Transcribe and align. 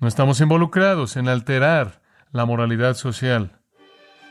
No 0.00 0.08
estamos 0.08 0.40
involucrados 0.40 1.18
en 1.18 1.28
alterar 1.28 2.00
la 2.32 2.46
moralidad 2.46 2.94
social. 2.94 3.60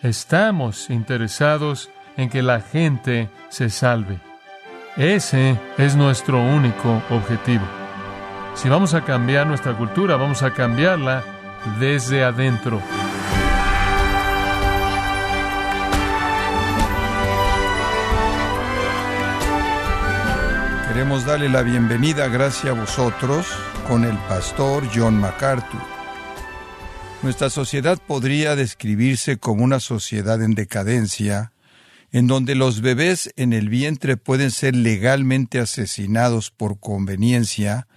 Estamos 0.01 0.89
interesados 0.89 1.91
en 2.17 2.29
que 2.29 2.41
la 2.41 2.59
gente 2.59 3.29
se 3.49 3.69
salve. 3.69 4.19
Ese 4.97 5.59
es 5.77 5.95
nuestro 5.95 6.41
único 6.41 7.03
objetivo. 7.11 7.65
Si 8.55 8.67
vamos 8.67 8.95
a 8.95 9.05
cambiar 9.05 9.45
nuestra 9.45 9.77
cultura, 9.77 10.15
vamos 10.15 10.41
a 10.41 10.55
cambiarla 10.55 11.23
desde 11.79 12.23
adentro. 12.23 12.81
Queremos 20.89 21.23
darle 21.23 21.49
la 21.49 21.61
bienvenida, 21.61 22.29
gracias 22.29 22.65
a 22.65 22.71
vosotros, 22.73 23.45
con 23.87 24.05
el 24.05 24.17
pastor 24.27 24.83
John 24.91 25.19
MacArthur. 25.21 25.79
Nuestra 27.21 27.51
sociedad 27.51 27.99
podría 28.07 28.55
describirse 28.55 29.37
como 29.37 29.63
una 29.63 29.79
sociedad 29.79 30.41
en 30.41 30.55
decadencia, 30.55 31.53
en 32.11 32.25
donde 32.25 32.55
los 32.55 32.81
bebés 32.81 33.31
en 33.35 33.53
el 33.53 33.69
vientre 33.69 34.17
pueden 34.17 34.49
ser 34.49 34.75
legalmente 34.75 35.59
asesinados 35.59 36.49
por 36.49 36.79
conveniencia, 36.79 37.87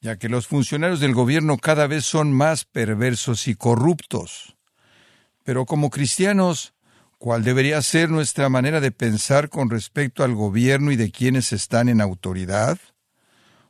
ya 0.00 0.16
que 0.16 0.30
los 0.30 0.46
funcionarios 0.46 1.00
del 1.00 1.12
gobierno 1.12 1.58
cada 1.58 1.86
vez 1.86 2.06
son 2.06 2.32
más 2.32 2.64
perversos 2.64 3.48
y 3.48 3.54
corruptos. 3.54 4.56
Pero 5.44 5.66
como 5.66 5.90
cristianos, 5.90 6.72
¿cuál 7.20 7.44
debería 7.44 7.82
ser 7.82 8.08
nuestra 8.08 8.48
manera 8.48 8.80
de 8.80 8.92
pensar 8.92 9.50
con 9.50 9.68
respecto 9.68 10.24
al 10.24 10.34
gobierno 10.34 10.90
y 10.90 10.96
de 10.96 11.12
quienes 11.12 11.52
están 11.52 11.90
en 11.90 12.00
autoridad? 12.00 12.78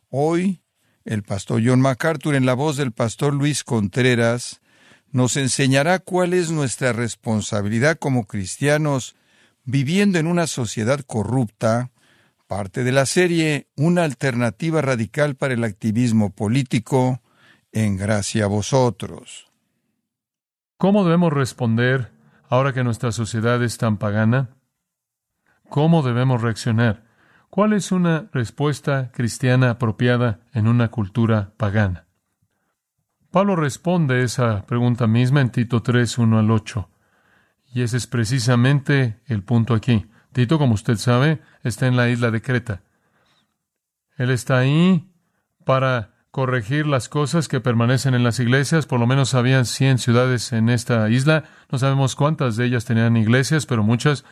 Hoy, 0.09 0.63
el 1.05 1.25
pastor 1.25 1.61
John 1.65 1.81
MacArthur, 1.81 2.37
en 2.37 2.47
la 2.47 2.55
voz 2.55 2.77
del 2.77 2.93
pastor 2.93 3.35
Luis 3.35 3.65
Contreras, 3.65 4.61
nos 5.11 5.37
enseñará 5.37 5.99
cuál 5.99 6.33
es 6.33 6.53
nuestra 6.53 6.93
responsabilidad 6.93 7.99
como 7.99 8.25
cristianos 8.25 9.17
viviendo 9.65 10.21
en 10.21 10.29
una 10.29 10.47
sociedad 10.47 11.01
corrupta, 11.01 11.91
parte 12.47 12.85
de 12.85 12.93
la 12.93 13.05
serie 13.05 13.67
Una 13.77 14.05
alternativa 14.05 14.81
radical 14.81 15.35
para 15.35 15.55
el 15.55 15.65
activismo 15.65 16.31
político, 16.31 17.21
en 17.73 17.97
gracia 17.97 18.45
a 18.45 18.49
vosotros. 18.49 19.49
¿Cómo 20.77 21.03
debemos 21.03 21.33
responder 21.33 22.20
ahora 22.51 22.73
que 22.73 22.85
nuestra 22.85 23.13
sociedad 23.13 23.63
es 23.63 23.79
tan 23.79 23.97
pagana? 23.97 24.51
¿Cómo 25.69 26.03
debemos 26.03 26.43
reaccionar? 26.43 27.05
¿Cuál 27.49 27.73
es 27.73 27.93
una 27.93 28.29
respuesta 28.33 29.11
cristiana 29.13 29.71
apropiada 29.71 30.41
en 30.53 30.67
una 30.67 30.89
cultura 30.89 31.53
pagana? 31.57 32.07
Pablo 33.31 33.55
responde 33.55 34.25
esa 34.25 34.67
pregunta 34.67 35.07
misma 35.07 35.41
en 35.41 35.51
Tito 35.51 35.81
3, 35.81 36.19
1 36.19 36.39
al 36.41 36.51
8. 36.51 36.91
Y 37.73 37.83
ese 37.83 37.97
es 37.97 38.09
precisamente 38.09 39.21
el 39.27 39.45
punto 39.45 39.73
aquí. 39.73 40.11
Tito, 40.33 40.59
como 40.59 40.75
usted 40.75 40.97
sabe, 40.97 41.41
está 41.63 41.87
en 41.87 41.97
la 41.97 42.09
isla 42.09 42.33
de 42.33 42.43
Creta. 42.43 42.83
Él 44.17 44.31
está 44.31 44.59
ahí 44.59 45.09
para 45.65 46.20
corregir 46.31 46.87
las 46.87 47.09
cosas 47.09 47.49
que 47.49 47.61
permanecen 47.61 48.15
en 48.15 48.23
las 48.23 48.39
iglesias. 48.39 48.87
Por 48.87 49.01
lo 49.01 49.07
menos 49.07 49.35
habían 49.35 49.67
100 49.67 49.99
ciudades 49.99 50.53
en 50.53 50.69
esta 50.69 51.09
isla. 51.11 51.45
No 51.71 51.79
sabemos 51.79 52.15
cuántas 52.15 52.57
de 52.57 52.67
ellas 52.67 52.85
tenían 52.85 53.17
iglesias, 53.17 53.67
pero 53.67 53.83
muchas. 53.83 54.25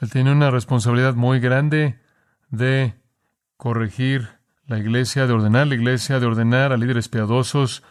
Él 0.00 0.10
tiene 0.10 0.32
una 0.32 0.50
responsabilidad 0.50 1.14
muy 1.14 1.40
grande 1.40 2.00
de 2.50 2.94
corregir 3.56 4.28
la 4.66 4.78
iglesia, 4.78 5.26
de 5.26 5.34
ordenar 5.34 5.66
la 5.66 5.74
iglesia, 5.74 6.18
de 6.18 6.26
ordenar 6.26 6.72
a 6.72 6.76
líderes 6.76 7.08
piadosos 7.08 7.82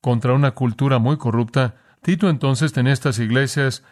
contra 0.00 0.32
una 0.32 0.52
cultura 0.52 0.98
muy 0.98 1.18
corrupta. 1.18 1.76
Tito 2.02 2.30
entonces 2.30 2.72
tenía 2.72 2.94
estas 2.94 3.18
iglesias 3.18 3.84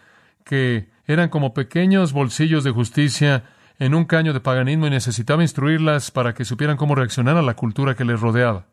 que 0.44 0.90
eran 1.04 1.28
como 1.28 1.52
pequeños 1.52 2.12
bolsillos 2.14 2.64
de 2.64 2.70
justicia 2.70 3.44
en 3.78 3.94
un 3.94 4.04
caño 4.04 4.32
de 4.32 4.40
paganismo 4.40 4.86
y 4.86 4.90
necesitaba 4.90 5.42
instruirlas 5.42 6.10
para 6.10 6.34
que 6.34 6.44
supieran 6.44 6.76
cómo 6.76 6.94
reaccionar 6.94 7.36
a 7.36 7.42
la 7.42 7.54
cultura 7.54 7.94
que 7.94 8.04
les 8.04 8.20
rodeaba. 8.20 8.66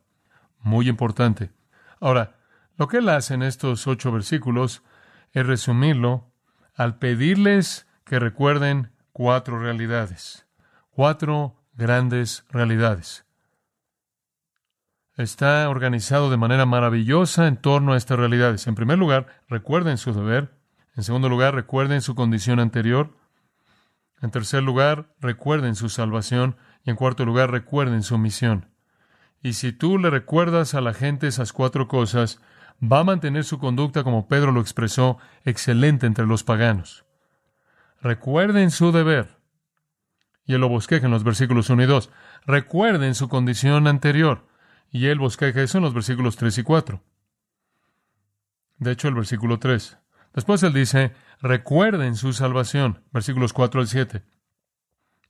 Muy 0.60 0.90
importante. 0.90 1.52
Ahora, 2.00 2.36
lo 2.78 2.88
que 2.88 2.98
él 2.98 3.10
hace 3.10 3.36
en 3.36 3.44
estos 3.44 3.88
ocho 3.88 4.12
versículos 4.12 4.82
es 5.32 5.46
resumirlo 5.46 6.32
al 6.76 6.98
pedirles 6.98 7.88
que 8.04 8.20
recuerden 8.20 8.92
cuatro 9.12 9.60
realidades, 9.60 10.48
cuatro 10.90 11.56
grandes 11.74 12.46
realidades. 12.50 13.26
Está 15.18 15.70
organizado 15.70 16.30
de 16.30 16.36
manera 16.36 16.66
maravillosa 16.66 17.48
en 17.48 17.56
torno 17.56 17.94
a 17.94 17.98
estas 17.98 18.20
realidades. 18.20 18.68
En 18.68 18.76
primer 18.76 18.98
lugar, 18.98 19.28
recuerden 19.48 19.98
su 19.98 20.14
deber. 20.14 20.58
En 20.98 21.04
segundo 21.04 21.30
lugar, 21.30 21.56
recuerden 21.56 22.02
su 22.02 22.16
condición 22.16 22.60
anterior. 22.60 23.16
En 24.22 24.32
tercer 24.32 24.64
lugar, 24.64 25.14
recuerden 25.20 25.76
su 25.76 25.90
salvación. 25.90 26.58
Y 26.84 26.90
en 26.92 26.96
cuarto 26.96 27.26
lugar, 27.26 27.52
recuerden 27.52 28.04
su 28.04 28.18
misión. 28.18 28.70
Y 29.42 29.54
si 29.54 29.72
tú 29.72 29.98
le 29.98 30.10
recuerdas 30.10 30.74
a 30.74 30.82
la 30.82 30.94
gente 30.94 31.28
esas 31.28 31.54
cuatro 31.54 31.88
cosas, 31.88 32.40
va 32.82 33.00
a 33.00 33.04
mantener 33.04 33.44
su 33.44 33.60
conducta, 33.60 34.04
como 34.04 34.28
Pedro 34.28 34.52
lo 34.52 34.62
expresó, 34.62 35.18
excelente 35.44 36.08
entre 36.08 36.26
los 36.26 36.44
paganos. 36.44 37.06
Recuerden 38.02 38.72
su 38.72 38.92
deber. 38.92 39.38
Y 40.46 40.54
él 40.54 40.62
lo 40.62 40.70
bosqueja 40.70 41.06
en 41.06 41.12
los 41.12 41.24
versículos 41.24 41.70
1 41.70 41.84
y 41.84 41.86
2. 41.86 42.12
Recuerden 42.46 43.16
su 43.16 43.30
condición 43.30 43.88
anterior. 43.88 44.48
Y 44.92 45.08
él 45.08 45.20
bosqueja 45.20 45.62
eso 45.62 45.80
en 45.80 45.84
los 45.84 45.94
versículos 45.94 46.36
3 46.36 46.60
y 46.60 46.64
4. 46.64 47.04
De 48.78 48.92
hecho, 48.92 49.08
el 49.08 49.16
versículo 49.16 49.58
3. 49.60 49.98
Después 50.36 50.62
él 50.64 50.74
dice, 50.74 51.14
recuerden 51.42 52.18
su 52.18 52.34
salvación, 52.34 53.02
versículos 53.12 53.54
4 53.54 53.80
al 53.80 53.88
7. 53.88 54.22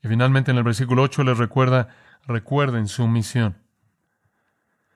Y 0.01 0.07
finalmente 0.07 0.49
en 0.49 0.57
el 0.57 0.63
versículo 0.63 1.03
8 1.03 1.23
les 1.23 1.37
recuerda, 1.37 1.89
recuerden 2.25 2.87
su 2.87 3.07
misión. 3.07 3.61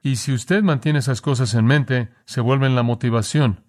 Y 0.02 0.16
si 0.16 0.34
usted 0.34 0.64
mantiene 0.64 1.00
esas 1.00 1.22
cosas 1.22 1.54
en 1.54 1.66
mente, 1.66 2.10
se 2.26 2.42
vuelven 2.42 2.74
la 2.74 2.82
motivación 2.82 3.64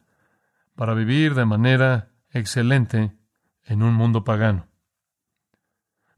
para 0.77 0.95
vivir 0.95 1.35
de 1.35 1.45
manera 1.45 2.09
excelente 2.31 3.13
en 3.65 3.83
un 3.83 3.93
mundo 3.93 4.25
pagano. 4.25 4.67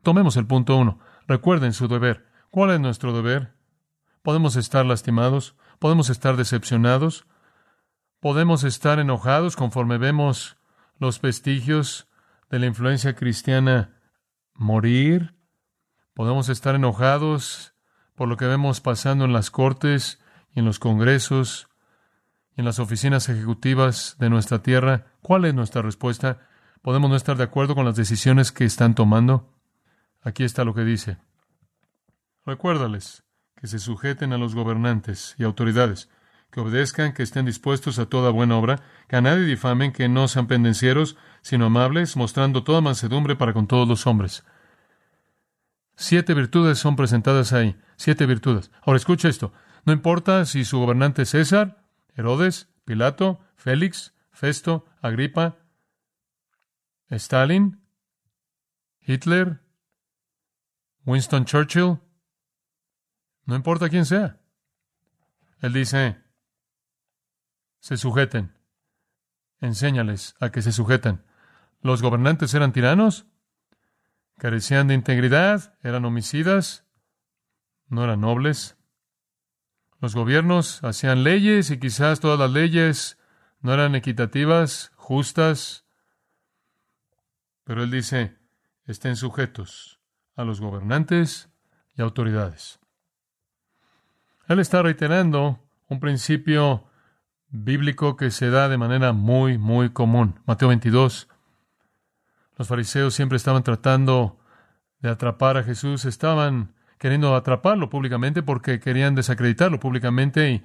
Tomemos 0.05 0.37
el 0.37 0.47
punto 0.47 0.77
1. 0.77 1.01
Recuerden 1.27 1.73
su 1.73 1.89
deber. 1.89 2.29
¿Cuál 2.51 2.71
es 2.71 2.81
nuestro 2.81 3.13
deber? 3.13 3.55
Podemos 4.23 4.55
estar 4.55 4.87
lastimados, 4.87 5.57
podemos 5.81 6.11
estar 6.11 6.37
decepcionados, 6.37 7.27
podemos 8.23 8.63
estar 8.63 9.01
enojados 9.01 9.57
conforme 9.57 9.99
vemos 9.99 10.57
los 11.01 11.21
vestigios 11.21 12.07
de 12.51 12.61
la 12.61 12.67
influencia 12.67 13.17
cristiana 13.17 14.01
morir, 14.55 15.35
podemos 16.15 16.49
estar 16.49 16.77
enojados 16.77 17.75
por 18.15 18.29
lo 18.29 18.37
que 18.37 18.47
vemos 18.47 18.81
pasando 18.81 19.25
en 19.25 19.33
las 19.33 19.51
cortes 19.51 20.21
y 20.55 20.61
en 20.61 20.67
los 20.67 20.79
congresos 20.79 21.69
y 22.57 22.61
en 22.61 22.65
las 22.65 22.79
oficinas 22.79 23.29
ejecutivas 23.29 24.15
de 24.21 24.31
nuestra 24.31 24.63
tierra. 24.63 25.07
¿Cuál 25.21 25.45
es 25.45 25.55
nuestra 25.55 25.83
respuesta? 25.83 26.47
¿Podemos 26.81 27.11
no 27.11 27.17
estar 27.17 27.37
de 27.37 27.43
acuerdo 27.43 27.75
con 27.75 27.85
las 27.85 27.97
decisiones 27.97 28.53
que 28.53 28.65
están 28.65 28.95
tomando? 28.95 29.53
Aquí 30.21 30.45
está 30.45 30.63
lo 30.63 30.75
que 30.75 30.85
dice. 30.85 31.19
Recuérdales 32.47 33.25
que 33.57 33.67
se 33.67 33.81
sujeten 33.81 34.33
a 34.33 34.39
los 34.39 34.55
gobernantes 34.55 35.35
y 35.39 35.43
autoridades, 35.43 36.09
que 36.53 36.61
obedezcan, 36.61 37.15
que 37.15 37.23
estén 37.23 37.47
dispuestos 37.47 37.99
a 37.99 38.07
toda 38.07 38.31
buena 38.31 38.57
obra, 38.57 38.83
que 39.09 39.17
a 39.17 39.23
nadie 39.23 39.45
difamen, 39.45 39.91
que 39.91 40.09
no 40.09 40.29
sean 40.29 40.47
pendencieros, 40.47 41.17
sino 41.41 41.67
amables, 41.67 42.15
mostrando 42.15 42.63
toda 42.63 42.83
mansedumbre 42.83 43.37
para 43.37 43.55
con 43.55 43.67
todos 43.67 43.89
los 43.89 44.07
hombres. 44.07 44.45
Siete 45.97 46.35
virtudes 46.35 46.79
son 46.79 46.95
presentadas 46.95 47.55
ahí, 47.55 47.81
siete 47.97 48.27
virtudes. 48.27 48.71
Ahora 48.83 48.99
escucha 48.99 49.29
esto, 49.29 49.53
no 49.87 49.95
importa 49.95 50.45
si 50.45 50.67
su 50.67 50.79
gobernante 50.79 51.23
es 51.23 51.31
César, 51.31 51.87
Herodes, 52.15 52.69
Pilato, 52.85 53.41
Félix, 53.57 54.15
Festo, 54.31 54.85
Agripa, 55.01 55.57
Stalin, 57.09 57.81
Hitler, 59.01 59.63
Winston 61.07 61.47
Churchill, 61.47 61.99
no 63.47 63.57
importa 63.57 63.89
quién 63.89 64.05
sea. 64.05 64.39
Él 65.61 65.73
dice, 65.73 66.23
se 67.83 67.97
sujeten. 67.97 68.57
Enséñales 69.61 70.37
a 70.39 70.51
que 70.51 70.63
se 70.63 70.71
sujeten. 70.71 71.25
¿Los 71.81 72.01
gobernantes 72.01 72.55
eran 72.55 72.73
tiranos? 72.73 73.27
¿Carecían 74.39 74.87
de 74.87 74.95
integridad? 74.95 75.77
¿Eran 75.83 76.05
homicidas? 76.05 76.87
¿No 77.89 78.05
eran 78.05 78.21
nobles? 78.21 78.77
Los 80.01 80.15
gobiernos 80.15 80.83
hacían 80.85 81.25
leyes 81.25 81.71
y 81.71 81.81
quizás 81.81 82.21
todas 82.21 82.39
las 82.39 82.53
leyes 82.53 83.19
no 83.61 83.75
eran 83.75 83.97
equitativas, 83.97 84.93
justas. 84.95 85.85
Pero 87.65 87.83
él 87.83 87.91
dice, 87.91 88.39
estén 88.85 89.17
sujetos 89.17 90.01
a 90.37 90.45
los 90.45 90.61
gobernantes 90.61 91.51
y 91.97 92.03
autoridades. 92.03 92.79
Él 94.47 94.61
está 94.61 94.83
reiterando 94.83 95.59
un 95.89 95.99
principio 95.99 96.89
bíblico 97.53 98.17
que 98.17 98.31
se 98.31 98.51
da 98.51 98.69
de 98.69 98.79
manera 98.79 99.13
muy, 99.13 99.59
muy 99.59 99.91
común. 99.91 100.41
Mateo 100.47 100.69
22. 100.69 101.29
Los 102.57 102.69
fariseos 102.69 103.15
siempre 103.15 103.37
estaban 103.37 103.63
tratando 103.63 104.39
de 105.01 105.11
atrapar 105.11 105.57
a 105.59 105.63
Jesús, 105.63 106.05
estaban 106.05 106.75
queriendo 106.99 107.35
atraparlo 107.37 107.91
públicamente 107.91 108.43
porque 108.43 108.81
querían 108.81 109.15
desacreditarlo 109.15 109.79
públicamente 109.81 110.51
y 110.51 110.63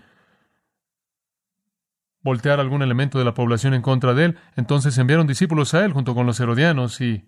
voltear 2.21 2.59
algún 2.59 2.81
elemento 2.81 3.19
de 3.19 3.25
la 3.25 3.33
población 3.33 3.73
en 3.73 3.81
contra 3.81 4.13
de 4.13 4.25
él. 4.25 4.37
Entonces 4.55 4.97
enviaron 4.97 5.27
discípulos 5.27 5.73
a 5.73 5.83
él 5.83 5.93
junto 5.93 6.15
con 6.15 6.25
los 6.25 6.39
herodianos 6.39 7.01
y 7.01 7.25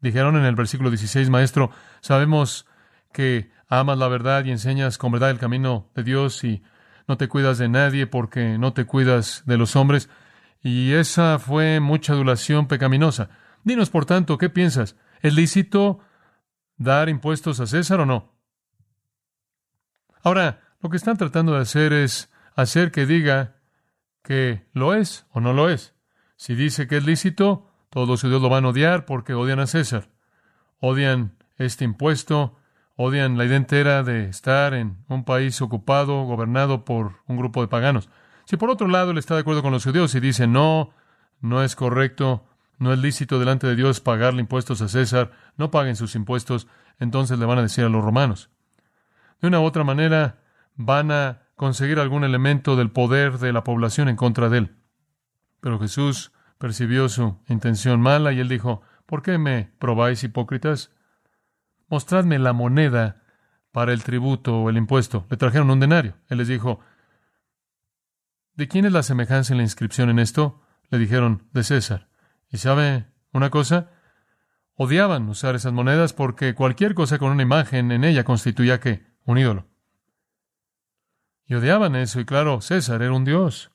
dijeron 0.00 0.36
en 0.36 0.44
el 0.44 0.54
versículo 0.54 0.90
16, 0.90 1.30
Maestro, 1.30 1.70
sabemos 2.00 2.66
que 3.12 3.50
amas 3.68 3.98
la 3.98 4.08
verdad 4.08 4.44
y 4.44 4.50
enseñas 4.50 4.98
con 4.98 5.12
verdad 5.12 5.30
el 5.30 5.38
camino 5.38 5.90
de 5.94 6.04
Dios 6.04 6.42
y 6.44 6.62
no 7.08 7.16
te 7.16 7.26
cuidas 7.26 7.58
de 7.58 7.68
nadie 7.68 8.06
porque 8.06 8.58
no 8.58 8.74
te 8.74 8.84
cuidas 8.84 9.42
de 9.46 9.56
los 9.56 9.74
hombres. 9.74 10.10
Y 10.62 10.92
esa 10.92 11.38
fue 11.38 11.80
mucha 11.80 12.12
adulación 12.12 12.68
pecaminosa. 12.68 13.30
Dinos, 13.64 13.90
por 13.90 14.04
tanto, 14.04 14.36
¿qué 14.38 14.50
piensas? 14.50 14.94
¿Es 15.22 15.34
lícito 15.34 16.00
dar 16.76 17.08
impuestos 17.08 17.60
a 17.60 17.66
César 17.66 18.00
o 18.00 18.06
no? 18.06 18.34
Ahora, 20.22 20.60
lo 20.80 20.90
que 20.90 20.98
están 20.98 21.16
tratando 21.16 21.54
de 21.54 21.62
hacer 21.62 21.92
es 21.92 22.30
hacer 22.54 22.92
que 22.92 23.06
diga 23.06 23.56
que 24.22 24.68
lo 24.74 24.94
es 24.94 25.26
o 25.30 25.40
no 25.40 25.54
lo 25.54 25.70
es. 25.70 25.94
Si 26.36 26.54
dice 26.54 26.86
que 26.86 26.98
es 26.98 27.06
lícito, 27.06 27.70
todos 27.88 28.06
los 28.06 28.20
judíos 28.20 28.42
lo 28.42 28.50
van 28.50 28.66
a 28.66 28.68
odiar 28.68 29.06
porque 29.06 29.32
odian 29.32 29.60
a 29.60 29.66
César. 29.66 30.10
Odian 30.78 31.38
este 31.56 31.84
impuesto, 31.84 32.57
odian 33.00 33.38
la 33.38 33.44
idea 33.44 33.56
entera 33.56 34.02
de 34.02 34.28
estar 34.28 34.74
en 34.74 35.04
un 35.08 35.22
país 35.24 35.62
ocupado, 35.62 36.24
gobernado 36.24 36.84
por 36.84 37.12
un 37.28 37.36
grupo 37.36 37.60
de 37.60 37.68
paganos. 37.68 38.10
Si 38.44 38.56
por 38.56 38.70
otro 38.70 38.88
lado 38.88 39.12
él 39.12 39.18
está 39.18 39.34
de 39.34 39.42
acuerdo 39.42 39.62
con 39.62 39.70
los 39.70 39.84
judíos 39.84 40.16
y 40.16 40.20
dice 40.20 40.48
no, 40.48 40.90
no 41.40 41.62
es 41.62 41.76
correcto, 41.76 42.44
no 42.78 42.92
es 42.92 42.98
lícito 42.98 43.38
delante 43.38 43.68
de 43.68 43.76
Dios 43.76 44.00
pagarle 44.00 44.40
impuestos 44.40 44.82
a 44.82 44.88
César, 44.88 45.30
no 45.56 45.70
paguen 45.70 45.94
sus 45.94 46.16
impuestos, 46.16 46.66
entonces 46.98 47.38
le 47.38 47.46
van 47.46 47.58
a 47.58 47.62
decir 47.62 47.84
a 47.84 47.88
los 47.88 48.02
romanos. 48.02 48.50
De 49.40 49.46
una 49.46 49.60
u 49.60 49.64
otra 49.64 49.84
manera 49.84 50.40
van 50.74 51.12
a 51.12 51.42
conseguir 51.54 52.00
algún 52.00 52.24
elemento 52.24 52.74
del 52.74 52.90
poder 52.90 53.38
de 53.38 53.52
la 53.52 53.62
población 53.62 54.08
en 54.08 54.16
contra 54.16 54.48
de 54.48 54.58
él. 54.58 54.76
Pero 55.60 55.78
Jesús 55.78 56.32
percibió 56.58 57.08
su 57.08 57.38
intención 57.48 58.00
mala 58.00 58.32
y 58.32 58.40
él 58.40 58.48
dijo, 58.48 58.82
¿por 59.06 59.22
qué 59.22 59.38
me 59.38 59.70
probáis 59.78 60.24
hipócritas? 60.24 60.90
Mostradme 61.88 62.38
la 62.38 62.52
moneda 62.52 63.22
para 63.72 63.92
el 63.92 64.02
tributo 64.02 64.62
o 64.62 64.70
el 64.70 64.76
impuesto. 64.76 65.26
Le 65.30 65.36
trajeron 65.36 65.70
un 65.70 65.80
denario. 65.80 66.14
Él 66.28 66.38
les 66.38 66.48
dijo, 66.48 66.80
¿de 68.54 68.68
quién 68.68 68.84
es 68.84 68.92
la 68.92 69.02
semejanza 69.02 69.52
en 69.52 69.58
la 69.58 69.62
inscripción 69.62 70.10
en 70.10 70.18
esto? 70.18 70.62
Le 70.90 70.98
dijeron, 70.98 71.48
de 71.52 71.64
César. 71.64 72.08
¿Y 72.50 72.58
sabe 72.58 73.06
una 73.32 73.50
cosa? 73.50 73.90
Odiaban 74.74 75.28
usar 75.28 75.54
esas 75.54 75.72
monedas 75.72 76.12
porque 76.12 76.54
cualquier 76.54 76.94
cosa 76.94 77.18
con 77.18 77.32
una 77.32 77.42
imagen 77.42 77.90
en 77.92 78.04
ella 78.04 78.24
constituía 78.24 78.80
que 78.80 79.06
un 79.24 79.38
ídolo. 79.38 79.66
Y 81.46 81.54
odiaban 81.54 81.96
eso, 81.96 82.20
y 82.20 82.24
claro, 82.24 82.60
César 82.60 83.02
era 83.02 83.12
un 83.12 83.24
dios. 83.24 83.70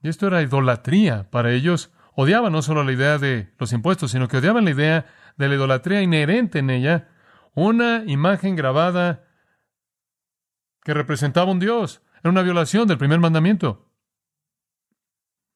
Y 0.00 0.08
esto 0.08 0.26
era 0.26 0.42
idolatría 0.42 1.30
para 1.30 1.52
ellos. 1.52 1.92
Odiaban 2.14 2.52
no 2.52 2.62
solo 2.62 2.84
la 2.84 2.92
idea 2.92 3.18
de 3.18 3.52
los 3.58 3.72
impuestos, 3.72 4.10
sino 4.12 4.28
que 4.28 4.36
odiaban 4.36 4.64
la 4.64 4.70
idea 4.70 5.06
de 5.36 5.48
la 5.48 5.54
idolatría 5.54 6.02
inherente 6.02 6.58
en 6.58 6.70
ella, 6.70 7.08
una 7.54 8.04
imagen 8.06 8.56
grabada 8.56 9.24
que 10.82 10.94
representaba 10.94 11.50
un 11.50 11.58
dios. 11.58 12.02
Era 12.20 12.30
una 12.30 12.42
violación 12.42 12.88
del 12.88 12.98
primer 12.98 13.20
mandamiento. 13.20 13.88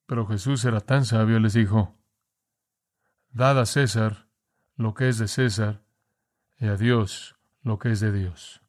Pero 0.06 0.26
Jesús 0.26 0.64
era 0.64 0.80
tan 0.80 1.04
sabio, 1.04 1.40
les 1.40 1.54
dijo, 1.54 1.96
Dad 3.30 3.58
a 3.58 3.66
César 3.66 4.28
lo 4.76 4.94
que 4.94 5.08
es 5.08 5.18
de 5.18 5.28
César 5.28 5.82
y 6.58 6.66
a 6.66 6.76
Dios 6.76 7.36
lo 7.62 7.78
que 7.78 7.90
es 7.90 8.00
de 8.00 8.12
Dios 8.12 8.62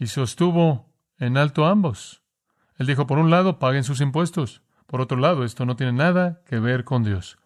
y 0.00 0.06
sostuvo 0.06 0.90
en 1.18 1.36
alto 1.36 1.66
ambos. 1.66 2.24
Él 2.76 2.86
dijo, 2.86 3.06
por 3.06 3.18
un 3.18 3.30
lado, 3.30 3.58
paguen 3.58 3.84
sus 3.84 4.00
impuestos. 4.00 4.62
Por 4.86 5.02
otro 5.02 5.18
lado, 5.18 5.44
esto 5.44 5.66
no 5.66 5.76
tiene 5.76 5.92
nada 5.92 6.42
que 6.46 6.58
ver 6.58 6.84
con 6.84 7.04
Dios. 7.04 7.38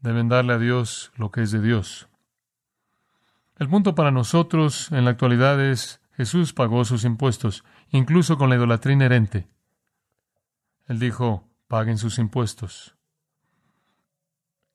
Deben 0.00 0.28
darle 0.28 0.54
a 0.54 0.58
Dios 0.58 1.12
lo 1.16 1.30
que 1.30 1.42
es 1.42 1.50
de 1.50 1.60
Dios. 1.60 2.08
El 3.56 3.68
punto 3.68 3.94
para 3.94 4.10
nosotros 4.10 4.92
en 4.92 5.04
la 5.04 5.10
actualidad 5.10 5.60
es 5.60 6.00
Jesús 6.16 6.52
pagó 6.52 6.84
sus 6.84 7.04
impuestos, 7.04 7.64
incluso 7.90 8.38
con 8.38 8.50
la 8.50 8.56
idolatría 8.56 8.94
inherente. 8.94 9.48
Él 10.86 10.98
dijo, 10.98 11.48
paguen 11.66 11.98
sus 11.98 12.18
impuestos. 12.18 12.96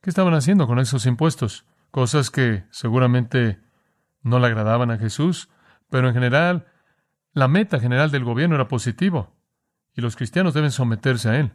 ¿Qué 0.01 0.09
estaban 0.09 0.33
haciendo 0.33 0.67
con 0.67 0.79
esos 0.79 1.05
impuestos? 1.05 1.65
Cosas 1.91 2.29
que 2.29 2.65
seguramente 2.71 3.59
no 4.21 4.39
le 4.39 4.47
agradaban 4.47 4.91
a 4.91 4.97
Jesús, 4.97 5.49
pero 5.89 6.07
en 6.07 6.13
general, 6.13 6.67
la 7.33 7.47
meta 7.47 7.79
general 7.79 8.11
del 8.11 8.23
gobierno 8.23 8.55
era 8.55 8.67
positivo, 8.67 9.33
y 9.95 10.01
los 10.01 10.15
cristianos 10.15 10.53
deben 10.53 10.71
someterse 10.71 11.29
a 11.29 11.39
él. 11.39 11.53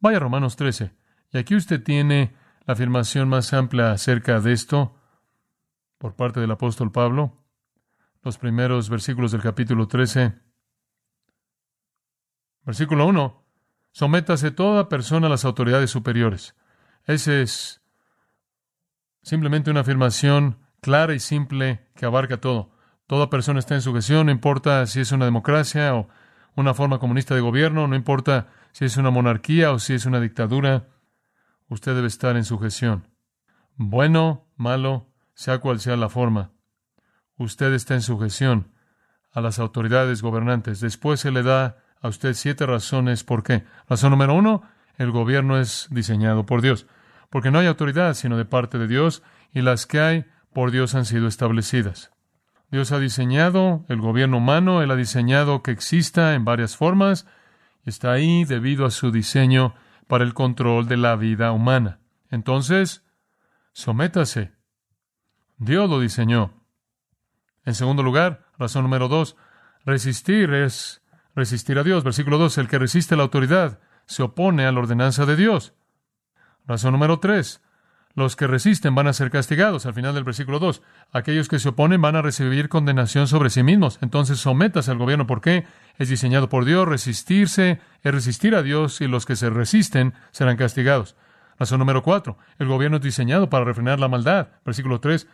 Vaya 0.00 0.20
Romanos 0.20 0.56
13, 0.56 0.92
y 1.32 1.38
aquí 1.38 1.56
usted 1.56 1.82
tiene 1.82 2.34
afirmación 2.68 3.30
más 3.30 3.52
amplia 3.54 3.92
acerca 3.92 4.40
de 4.40 4.52
esto 4.52 4.94
por 5.96 6.14
parte 6.14 6.38
del 6.38 6.50
apóstol 6.50 6.92
Pablo, 6.92 7.42
los 8.22 8.36
primeros 8.36 8.90
versículos 8.90 9.32
del 9.32 9.40
capítulo 9.40 9.88
13. 9.88 10.34
Versículo 12.64 13.06
1. 13.06 13.44
Sométase 13.92 14.50
toda 14.50 14.90
persona 14.90 15.28
a 15.28 15.30
las 15.30 15.46
autoridades 15.46 15.90
superiores. 15.90 16.54
Ese 17.06 17.40
es 17.40 17.80
simplemente 19.22 19.70
una 19.70 19.80
afirmación 19.80 20.58
clara 20.82 21.14
y 21.14 21.20
simple 21.20 21.88
que 21.96 22.04
abarca 22.04 22.38
todo. 22.38 22.70
Toda 23.06 23.30
persona 23.30 23.60
está 23.60 23.74
en 23.74 23.82
sujeción, 23.82 24.26
no 24.26 24.32
importa 24.32 24.86
si 24.86 25.00
es 25.00 25.10
una 25.10 25.24
democracia 25.24 25.94
o 25.94 26.08
una 26.54 26.74
forma 26.74 26.98
comunista 26.98 27.34
de 27.34 27.40
gobierno, 27.40 27.88
no 27.88 27.96
importa 27.96 28.48
si 28.72 28.84
es 28.84 28.98
una 28.98 29.10
monarquía 29.10 29.72
o 29.72 29.78
si 29.78 29.94
es 29.94 30.04
una 30.04 30.20
dictadura, 30.20 30.86
usted 31.68 31.94
debe 31.94 32.08
estar 32.08 32.36
en 32.36 32.44
sujeción. 32.44 33.08
Bueno, 33.76 34.46
malo, 34.56 35.08
sea 35.34 35.58
cual 35.58 35.80
sea 35.80 35.96
la 35.96 36.08
forma, 36.08 36.52
usted 37.36 37.72
está 37.72 37.94
en 37.94 38.02
sujeción 38.02 38.72
a 39.32 39.40
las 39.40 39.58
autoridades 39.58 40.22
gobernantes. 40.22 40.80
Después 40.80 41.20
se 41.20 41.30
le 41.30 41.42
da 41.42 41.78
a 42.00 42.08
usted 42.08 42.34
siete 42.34 42.66
razones 42.66 43.24
por 43.24 43.42
qué. 43.42 43.64
Razón 43.88 44.10
número 44.10 44.34
uno, 44.34 44.62
el 44.96 45.10
gobierno 45.10 45.58
es 45.58 45.88
diseñado 45.90 46.44
por 46.44 46.60
Dios, 46.62 46.86
porque 47.30 47.50
no 47.50 47.58
hay 47.58 47.66
autoridad 47.66 48.14
sino 48.14 48.36
de 48.36 48.44
parte 48.44 48.78
de 48.78 48.88
Dios 48.88 49.22
y 49.52 49.62
las 49.62 49.86
que 49.86 50.00
hay 50.00 50.24
por 50.52 50.70
Dios 50.70 50.94
han 50.94 51.04
sido 51.04 51.28
establecidas. 51.28 52.10
Dios 52.70 52.92
ha 52.92 52.98
diseñado 52.98 53.84
el 53.88 54.00
gobierno 54.00 54.38
humano, 54.38 54.82
Él 54.82 54.90
ha 54.90 54.96
diseñado 54.96 55.62
que 55.62 55.70
exista 55.70 56.34
en 56.34 56.44
varias 56.44 56.76
formas, 56.76 57.26
está 57.84 58.12
ahí 58.12 58.44
debido 58.44 58.84
a 58.84 58.90
su 58.90 59.10
diseño 59.10 59.74
para 60.08 60.24
el 60.24 60.34
control 60.34 60.88
de 60.88 60.96
la 60.96 61.14
vida 61.14 61.52
humana. 61.52 62.00
Entonces, 62.30 63.04
sométase. 63.72 64.52
Dios 65.58 65.88
lo 65.88 66.00
diseñó. 66.00 66.64
En 67.64 67.74
segundo 67.74 68.02
lugar, 68.02 68.46
razón 68.58 68.82
número 68.82 69.08
dos, 69.08 69.36
resistir 69.84 70.52
es 70.54 71.02
resistir 71.34 71.78
a 71.78 71.84
Dios. 71.84 72.02
Versículo 72.02 72.38
dos, 72.38 72.58
el 72.58 72.68
que 72.68 72.78
resiste 72.78 73.14
la 73.16 73.22
autoridad 73.22 73.80
se 74.06 74.22
opone 74.22 74.66
a 74.66 74.72
la 74.72 74.80
ordenanza 74.80 75.26
de 75.26 75.36
Dios. 75.36 75.74
Razón 76.66 76.92
número 76.92 77.20
tres, 77.20 77.62
los 78.14 78.36
que 78.36 78.46
resisten 78.46 78.94
van 78.94 79.06
a 79.06 79.12
ser 79.12 79.30
castigados. 79.30 79.86
Al 79.86 79.94
final 79.94 80.14
del 80.14 80.24
versículo 80.24 80.58
2, 80.58 80.82
aquellos 81.12 81.48
que 81.48 81.58
se 81.58 81.68
oponen 81.68 82.02
van 82.02 82.16
a 82.16 82.22
recibir 82.22 82.68
condenación 82.68 83.28
sobre 83.28 83.50
sí 83.50 83.62
mismos. 83.62 83.98
Entonces, 84.02 84.38
sométase 84.38 84.90
al 84.90 84.98
gobierno. 84.98 85.26
¿Por 85.26 85.40
qué? 85.40 85.66
Es 85.98 86.08
diseñado 86.08 86.48
por 86.48 86.64
Dios. 86.64 86.88
Resistirse 86.88 87.80
es 88.02 88.12
resistir 88.12 88.54
a 88.54 88.62
Dios 88.62 89.00
y 89.00 89.06
los 89.06 89.24
que 89.24 89.36
se 89.36 89.50
resisten 89.50 90.14
serán 90.32 90.56
castigados. 90.56 91.16
Razón 91.58 91.78
número 91.78 92.02
4. 92.02 92.36
El 92.58 92.68
gobierno 92.68 92.96
es 92.96 93.02
diseñado 93.02 93.50
para 93.50 93.64
refrenar 93.64 94.00
la 94.00 94.08
maldad. 94.08 94.48
Versículo 94.64 95.00
3. 95.00 95.28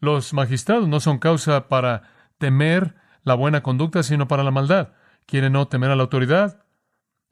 Los 0.00 0.32
magistrados 0.32 0.88
no 0.88 1.00
son 1.00 1.18
causa 1.18 1.68
para 1.68 2.02
temer 2.38 2.94
la 3.22 3.34
buena 3.34 3.62
conducta, 3.62 4.02
sino 4.02 4.28
para 4.28 4.42
la 4.42 4.50
maldad. 4.50 4.92
¿Quiere 5.26 5.50
no 5.50 5.68
temer 5.68 5.90
a 5.90 5.96
la 5.96 6.02
autoridad? 6.02 6.64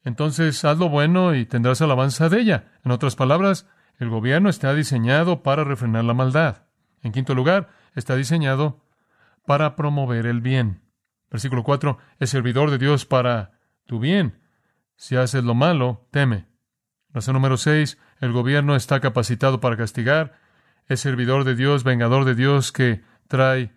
Entonces, 0.05 0.65
haz 0.65 0.79
lo 0.79 0.89
bueno 0.89 1.35
y 1.35 1.47
tendrás 1.47 1.83
alabanza 1.83 2.29
de 2.29 2.41
ella. 2.41 2.73
En 2.85 2.93
otras 2.93 3.17
palabras, 3.17 3.67
el 3.99 4.09
gobierno 4.09 4.49
está 4.49 4.75
diseñado 4.75 5.43
para 5.43 5.65
refrenar 5.65 6.05
la 6.05 6.15
maldad. 6.15 6.65
En 7.03 7.13
quinto 7.13 7.35
lugar, 7.35 7.69
está 7.95 8.17
diseñado 8.17 8.85
para 9.45 9.77
promover 9.77 10.27
el 10.27 10.41
bien. 10.41 10.83
Versículo 11.31 11.63
4, 11.63 11.99
es 12.19 12.31
servidor 12.31 12.71
de 12.71 12.79
Dios 12.79 13.05
para 13.05 13.61
tu 13.87 13.99
bien. 13.99 14.41
Si 14.97 15.17
haces 15.17 15.45
lo 15.45 15.55
malo, 15.55 16.07
teme. 16.11 16.47
Razón 17.11 17.35
número 17.35 17.57
6, 17.57 17.99
el 18.21 18.33
gobierno 18.33 18.77
está 18.77 19.01
capacitado 19.01 19.61
para 19.61 19.77
castigar. 19.77 20.39
Es 20.87 21.01
servidor 21.01 21.45
de 21.45 21.55
Dios, 21.55 21.85
vengador 21.85 22.25
de 22.25 22.35
Dios 22.35 22.73
que 22.73 23.03
trae 23.27 23.73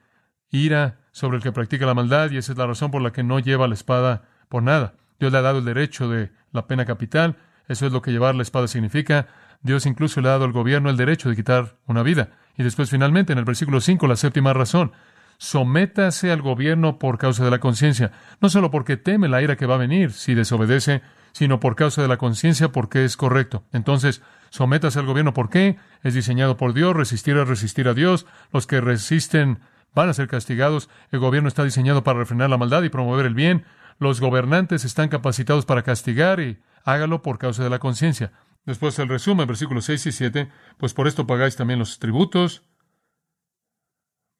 ira 0.49 0.99
sobre 1.11 1.37
el 1.37 1.43
que 1.43 1.51
practica 1.51 1.85
la 1.85 1.93
maldad 1.93 2.31
y 2.31 2.37
esa 2.37 2.51
es 2.51 2.57
la 2.57 2.67
razón 2.67 2.91
por 2.91 3.01
la 3.01 3.11
que 3.11 3.23
no 3.23 3.39
lleva 3.39 3.67
la 3.67 3.73
espada 3.73 4.23
por 4.49 4.63
nada. 4.63 4.95
Dios 5.19 5.31
le 5.31 5.37
ha 5.37 5.41
dado 5.41 5.59
el 5.59 5.65
derecho 5.65 6.09
de 6.09 6.31
la 6.51 6.67
pena 6.67 6.85
capital, 6.85 7.37
eso 7.67 7.85
es 7.85 7.93
lo 7.93 8.01
que 8.01 8.11
llevar 8.11 8.35
la 8.35 8.43
espada 8.43 8.67
significa. 8.67 9.27
Dios 9.63 9.85
incluso 9.85 10.21
le 10.21 10.27
ha 10.27 10.31
dado 10.31 10.45
al 10.45 10.51
gobierno 10.51 10.89
el 10.89 10.97
derecho 10.97 11.29
de 11.29 11.35
quitar 11.35 11.77
una 11.85 12.03
vida. 12.03 12.29
Y 12.57 12.63
después 12.63 12.89
finalmente 12.89 13.33
en 13.33 13.39
el 13.39 13.45
versículo 13.45 13.81
5 13.81 14.07
la 14.07 14.15
séptima 14.15 14.53
razón, 14.53 14.91
sométase 15.37 16.31
al 16.31 16.41
gobierno 16.41 16.99
por 16.99 17.17
causa 17.17 17.43
de 17.43 17.51
la 17.51 17.59
conciencia, 17.59 18.11
no 18.41 18.49
solo 18.49 18.71
porque 18.71 18.97
teme 18.97 19.27
la 19.27 19.41
ira 19.41 19.55
que 19.55 19.65
va 19.65 19.75
a 19.75 19.79
venir 19.79 20.11
si 20.11 20.33
desobedece, 20.33 21.01
sino 21.31 21.59
por 21.59 21.75
causa 21.75 22.01
de 22.01 22.07
la 22.07 22.17
conciencia 22.17 22.71
porque 22.71 23.05
es 23.05 23.17
correcto. 23.17 23.63
Entonces, 23.71 24.21
sométase 24.49 24.99
al 24.99 25.05
gobierno. 25.05 25.33
¿Por 25.33 25.49
qué? 25.49 25.77
Es 26.03 26.13
diseñado 26.13 26.57
por 26.57 26.73
Dios, 26.73 26.95
resistir 26.95 27.37
es 27.37 27.47
resistir 27.47 27.87
a 27.87 27.93
Dios. 27.93 28.25
Los 28.51 28.67
que 28.67 28.81
resisten 28.81 29.59
van 29.93 30.09
a 30.09 30.13
ser 30.13 30.27
castigados. 30.27 30.89
El 31.11 31.19
gobierno 31.19 31.47
está 31.47 31.63
diseñado 31.63 32.03
para 32.03 32.19
refrenar 32.19 32.49
la 32.49 32.57
maldad 32.57 32.83
y 32.83 32.89
promover 32.89 33.25
el 33.25 33.33
bien. 33.33 33.65
Los 33.99 34.19
gobernantes 34.19 34.85
están 34.85 35.09
capacitados 35.09 35.65
para 35.65 35.83
castigar 35.83 36.39
y 36.39 36.59
hágalo 36.83 37.21
por 37.21 37.37
causa 37.37 37.63
de 37.63 37.69
la 37.69 37.79
conciencia. 37.79 38.31
Después 38.65 38.97
el 38.99 39.09
resumen, 39.09 39.47
versículos 39.47 39.85
6 39.85 40.07
y 40.07 40.11
7, 40.11 40.49
pues 40.77 40.93
por 40.93 41.07
esto 41.07 41.25
pagáis 41.25 41.55
también 41.55 41.79
los 41.79 41.97
tributos. 41.99 42.63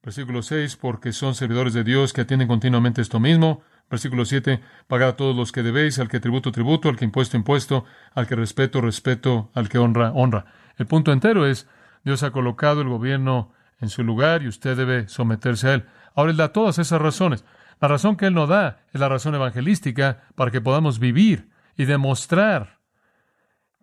Versículo 0.03 0.41
6, 0.41 0.77
porque 0.77 1.11
son 1.11 1.35
servidores 1.35 1.73
de 1.73 1.83
Dios 1.83 2.13
que 2.13 2.21
atienden 2.21 2.47
continuamente 2.47 3.01
esto 3.01 3.19
mismo. 3.19 3.61
Versículo 3.89 4.25
7, 4.25 4.61
pagad 4.87 5.09
a 5.09 5.15
todos 5.15 5.35
los 5.35 5.51
que 5.51 5.63
debéis, 5.63 5.99
al 5.99 6.07
que 6.07 6.19
tributo, 6.19 6.51
tributo, 6.51 6.89
al 6.89 6.97
que 6.97 7.05
impuesto, 7.05 7.35
impuesto, 7.35 7.85
al 8.13 8.27
que 8.27 8.35
respeto, 8.35 8.81
respeto, 8.81 9.51
al 9.53 9.69
que 9.69 9.79
honra, 9.79 10.11
honra. 10.11 10.45
El 10.77 10.87
punto 10.87 11.11
entero 11.11 11.45
es, 11.45 11.67
Dios 12.03 12.23
ha 12.23 12.31
colocado 12.31 12.81
el 12.81 12.89
gobierno 12.89 13.53
en 13.79 13.89
su 13.89 14.03
lugar 14.03 14.43
y 14.43 14.47
usted 14.47 14.77
debe 14.77 15.07
someterse 15.07 15.67
a 15.67 15.73
él. 15.73 15.85
Ahora 16.15 16.31
Él 16.31 16.37
da 16.37 16.53
todas 16.53 16.79
esas 16.79 17.01
razones. 17.01 17.43
La 17.79 17.87
razón 17.87 18.15
que 18.15 18.27
Él 18.27 18.33
no 18.33 18.47
da 18.47 18.83
es 18.93 19.01
la 19.01 19.09
razón 19.09 19.35
evangelística 19.35 20.23
para 20.35 20.51
que 20.51 20.61
podamos 20.61 20.99
vivir 20.99 21.49
y 21.75 21.85
demostrar 21.85 22.80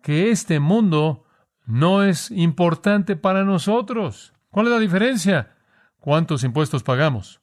que 0.01 0.31
este 0.31 0.59
mundo 0.59 1.25
no 1.65 2.03
es 2.03 2.31
importante 2.31 3.15
para 3.15 3.43
nosotros. 3.43 4.33
¿Cuál 4.49 4.67
es 4.67 4.73
la 4.73 4.79
diferencia? 4.79 5.55
¿Cuántos 5.99 6.43
impuestos 6.43 6.83
pagamos? 6.83 7.41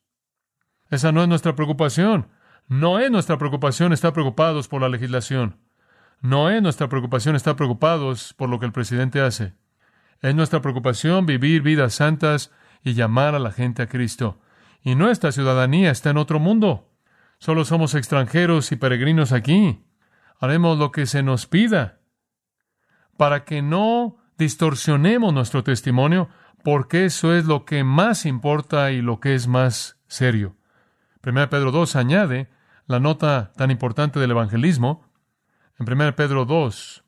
Esa 0.90 1.12
no 1.12 1.22
es 1.22 1.28
nuestra 1.28 1.54
preocupación. 1.54 2.28
No 2.68 2.98
es 2.98 3.10
nuestra 3.10 3.38
preocupación 3.38 3.92
estar 3.92 4.12
preocupados 4.12 4.66
por 4.66 4.82
la 4.82 4.88
legislación. 4.88 5.60
No 6.20 6.50
es 6.50 6.60
nuestra 6.62 6.88
preocupación 6.88 7.36
estar 7.36 7.54
preocupados 7.54 8.34
por 8.34 8.48
lo 8.48 8.58
que 8.58 8.66
el 8.66 8.72
presidente 8.72 9.20
hace. 9.20 9.54
Es 10.20 10.34
nuestra 10.34 10.60
preocupación 10.60 11.26
vivir 11.26 11.62
vidas 11.62 11.94
santas 11.94 12.50
y 12.82 12.94
llamar 12.94 13.34
a 13.34 13.38
la 13.38 13.52
gente 13.52 13.82
a 13.82 13.88
Cristo. 13.88 14.40
Y 14.82 14.94
nuestra 14.94 15.30
ciudadanía 15.30 15.90
está 15.90 16.10
en 16.10 16.16
otro 16.16 16.40
mundo. 16.40 16.90
Solo 17.38 17.64
somos 17.64 17.94
extranjeros 17.94 18.72
y 18.72 18.76
peregrinos 18.76 19.32
aquí. 19.32 19.84
Haremos 20.40 20.78
lo 20.78 20.90
que 20.90 21.06
se 21.06 21.22
nos 21.22 21.46
pida 21.46 21.95
para 23.16 23.44
que 23.44 23.62
no 23.62 24.16
distorsionemos 24.38 25.32
nuestro 25.32 25.64
testimonio, 25.64 26.28
porque 26.62 27.04
eso 27.04 27.34
es 27.34 27.46
lo 27.46 27.64
que 27.64 27.84
más 27.84 28.26
importa 28.26 28.90
y 28.90 29.00
lo 29.00 29.20
que 29.20 29.34
es 29.34 29.46
más 29.46 29.98
serio. 30.08 30.56
1 31.24 31.48
Pedro 31.48 31.70
2 31.70 31.96
añade 31.96 32.50
la 32.86 33.00
nota 33.00 33.52
tan 33.56 33.70
importante 33.70 34.20
del 34.20 34.30
evangelismo. 34.30 35.08
En 35.78 35.90
1 35.90 36.16
Pedro 36.16 36.44
2, 36.44 37.04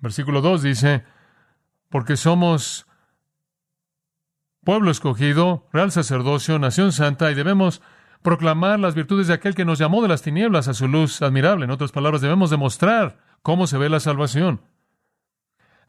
versículo 0.00 0.40
2 0.40 0.62
dice, 0.62 1.04
porque 1.88 2.16
somos 2.16 2.86
pueblo 4.64 4.90
escogido, 4.90 5.68
real 5.72 5.90
sacerdocio, 5.92 6.58
nación 6.58 6.92
santa, 6.92 7.30
y 7.30 7.34
debemos 7.34 7.82
proclamar 8.22 8.78
las 8.78 8.94
virtudes 8.94 9.28
de 9.28 9.34
aquel 9.34 9.54
que 9.54 9.64
nos 9.64 9.78
llamó 9.78 10.02
de 10.02 10.08
las 10.08 10.22
tinieblas 10.22 10.68
a 10.68 10.74
su 10.74 10.88
luz 10.88 11.22
admirable. 11.22 11.64
En 11.64 11.70
otras 11.70 11.92
palabras, 11.92 12.20
debemos 12.20 12.50
demostrar 12.50 13.18
cómo 13.42 13.66
se 13.66 13.78
ve 13.78 13.88
la 13.88 14.00
salvación. 14.00 14.60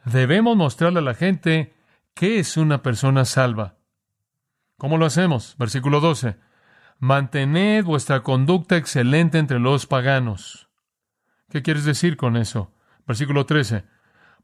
Debemos 0.06 0.58
mostrarle 0.58 1.00
a 1.00 1.04
la 1.04 1.14
gente 1.14 1.74
qué 2.14 2.40
es 2.40 2.58
una 2.58 2.82
persona 2.82 3.26
salva. 3.26 3.76
¿Cómo 4.78 4.98
lo 4.98 5.06
hacemos? 5.06 5.56
Versículo 5.60 6.00
12. 6.00 6.38
Mantened 7.00 7.84
vuestra 7.84 8.22
conducta 8.24 8.78
excelente 8.78 9.38
entre 9.38 9.60
los 9.60 9.86
paganos. 9.86 10.70
¿Qué 11.50 11.62
quieres 11.62 11.86
decir 11.86 12.18
con 12.18 12.38
eso? 12.38 12.72
Versículo 13.06 13.46
13. 13.46 13.84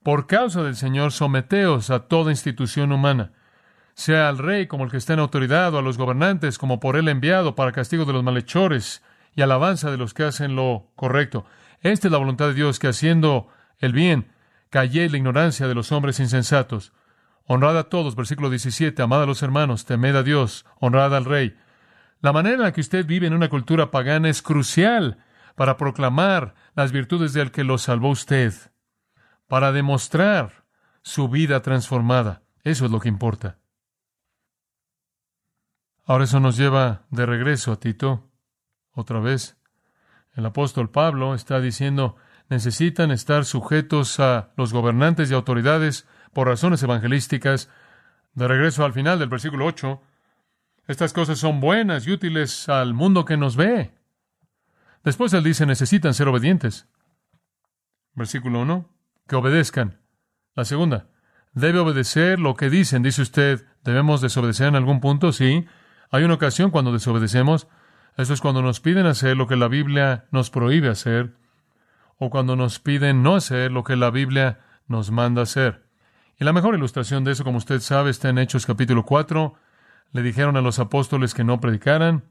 Por 0.04 0.28
causa 0.28 0.64
del 0.64 0.76
Señor, 0.76 1.12
someteos 1.12 1.90
a 1.90 2.08
toda 2.08 2.32
institución 2.32 2.92
humana, 2.92 3.34
sea 3.94 4.30
al 4.30 4.38
rey 4.38 4.68
como 4.68 4.84
el 4.84 4.92
que 4.92 4.98
está 4.98 5.14
en 5.14 5.20
autoridad, 5.20 5.74
o 5.74 5.80
a 5.80 5.82
los 5.82 5.98
gobernantes 5.98 6.58
como 6.58 6.80
por 6.80 6.98
él 6.98 7.08
enviado 7.08 7.56
para 7.56 7.72
castigo 7.72 8.06
de 8.06 8.14
los 8.14 8.24
malhechores 8.24 9.04
y 9.36 9.42
alabanza 9.42 9.90
de 9.90 9.98
los 9.98 10.14
que 10.14 10.24
hacen 10.24 10.56
lo 10.56 10.92
correcto. 10.96 11.46
Esta 11.82 12.08
es 12.08 12.12
la 12.12 12.18
voluntad 12.18 12.48
de 12.48 12.54
Dios, 12.54 12.80
que 12.80 12.88
haciendo 12.88 13.50
el 13.80 13.94
bien, 13.94 14.32
calléis 14.70 15.12
la 15.12 15.18
ignorancia 15.18 15.68
de 15.68 15.76
los 15.76 15.92
hombres 15.92 16.20
insensatos. 16.20 16.94
Honrad 17.46 17.78
a 17.78 17.84
todos, 17.90 18.16
versículo 18.16 18.50
17, 18.50 19.02
amad 19.02 19.24
a 19.24 19.26
los 19.26 19.42
hermanos, 19.44 19.86
temed 19.86 20.16
a 20.16 20.24
Dios, 20.24 20.66
honrad 20.80 21.16
al 21.16 21.26
rey. 21.26 21.58
La 22.20 22.34
manera 22.34 22.56
en 22.56 22.62
la 22.64 22.74
que 22.74 22.82
usted 22.82 23.06
vive 23.06 23.28
en 23.28 23.34
una 23.34 23.50
cultura 23.50 23.92
pagana 23.92 24.30
es 24.30 24.42
crucial 24.42 25.24
para 25.56 25.78
proclamar 25.78 26.56
las 26.76 26.92
virtudes 26.92 27.34
del 27.34 27.52
que 27.52 27.64
lo 27.64 27.78
salvó 27.78 28.10
usted, 28.10 28.54
para 29.48 29.72
demostrar 29.72 30.66
su 31.04 31.30
vida 31.30 31.62
transformada. 31.62 32.44
Eso 32.64 32.86
es 32.86 32.92
lo 32.92 33.00
que 33.00 33.08
importa. 33.08 33.60
Ahora 36.06 36.24
eso 36.24 36.40
nos 36.40 36.58
lleva 36.58 37.06
de 37.12 37.26
regreso 37.26 37.72
a 37.72 37.80
Tito, 37.80 38.30
otra 38.94 39.20
vez. 39.20 39.57
El 40.38 40.46
apóstol 40.46 40.92
Pablo 40.92 41.34
está 41.34 41.60
diciendo, 41.60 42.16
necesitan 42.48 43.10
estar 43.10 43.44
sujetos 43.44 44.20
a 44.20 44.52
los 44.56 44.72
gobernantes 44.72 45.32
y 45.32 45.34
autoridades 45.34 46.08
por 46.32 46.48
razones 46.48 46.84
evangelísticas. 46.84 47.72
De 48.36 48.48
regreso 48.48 48.86
al 48.86 48.94
final 48.94 49.18
del 49.18 49.30
versículo 49.30 49.66
8, 49.66 50.00
estas 50.86 51.12
cosas 51.12 51.40
son 51.40 51.60
buenas 51.60 52.06
y 52.06 52.12
útiles 52.12 52.70
al 52.70 52.94
mundo 52.94 53.26
que 53.26 53.36
nos 53.36 53.56
ve. 53.56 53.96
Después 55.04 55.34
él 55.34 55.44
dice, 55.44 55.66
necesitan 55.66 56.14
ser 56.14 56.28
obedientes. 56.28 56.88
Versículo 58.14 58.62
1, 58.62 58.88
que 59.28 59.36
obedezcan. 59.36 60.02
La 60.54 60.66
segunda, 60.66 61.08
debe 61.54 61.80
obedecer 61.80 62.40
lo 62.40 62.54
que 62.54 62.70
dicen. 62.70 63.02
Dice 63.02 63.24
usted, 63.24 63.66
¿debemos 63.84 64.22
desobedecer 64.22 64.68
en 64.68 64.76
algún 64.76 65.02
punto? 65.02 65.32
Sí. 65.32 65.66
Hay 66.12 66.24
una 66.24 66.36
ocasión 66.36 66.70
cuando 66.70 66.94
desobedecemos. 66.94 67.68
Eso 68.18 68.34
es 68.34 68.42
cuando 68.42 68.64
nos 68.64 68.80
piden 68.80 69.06
hacer 69.06 69.38
lo 69.38 69.48
que 69.48 69.56
la 69.56 69.68
Biblia 69.68 70.26
nos 70.32 70.50
prohíbe 70.50 70.90
hacer, 70.90 71.36
o 72.18 72.32
cuando 72.32 72.56
nos 72.56 72.80
piden 72.80 73.22
no 73.22 73.36
hacer 73.36 73.72
lo 73.72 73.84
que 73.84 73.96
la 73.96 74.10
Biblia 74.10 74.60
nos 74.88 75.12
manda 75.12 75.44
hacer. 75.44 75.86
Y 76.40 76.44
la 76.44 76.52
mejor 76.52 76.76
ilustración 76.76 77.24
de 77.24 77.32
eso, 77.32 77.44
como 77.44 77.60
usted 77.60 77.80
sabe, 77.80 78.10
está 78.10 78.30
en 78.30 78.40
Hechos 78.40 78.66
capítulo 78.66 79.06
4. 79.06 79.54
Le 80.14 80.22
dijeron 80.24 80.58
a 80.58 80.62
los 80.62 80.80
apóstoles 80.80 81.36
que 81.36 81.44
no 81.44 81.62
predicaran. 81.62 82.24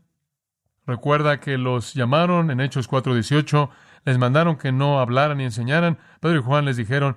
Recuerda 0.87 1.39
que 1.39 1.57
los 1.57 1.95
llamaron 1.95 2.51
en 2.51 2.61
Hechos 2.61 2.89
4:18, 2.89 3.71
les 4.05 4.19
mandaron 4.19 4.57
que 4.57 4.73
no 4.73 5.01
hablaran 5.01 5.39
ni 5.39 5.45
enseñaran. 5.45 5.99
Pedro 6.21 6.39
y 6.39 6.43
Juan 6.43 6.65
les 6.65 6.77
dijeron, 6.77 7.17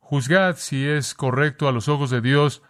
juzgad 0.00 0.56
si 0.56 0.86
es 0.86 1.14
correcto 1.14 1.68
a 1.68 1.72
los 1.72 1.88
ojos 1.88 2.10
de 2.10 2.20
Dios, 2.20 2.62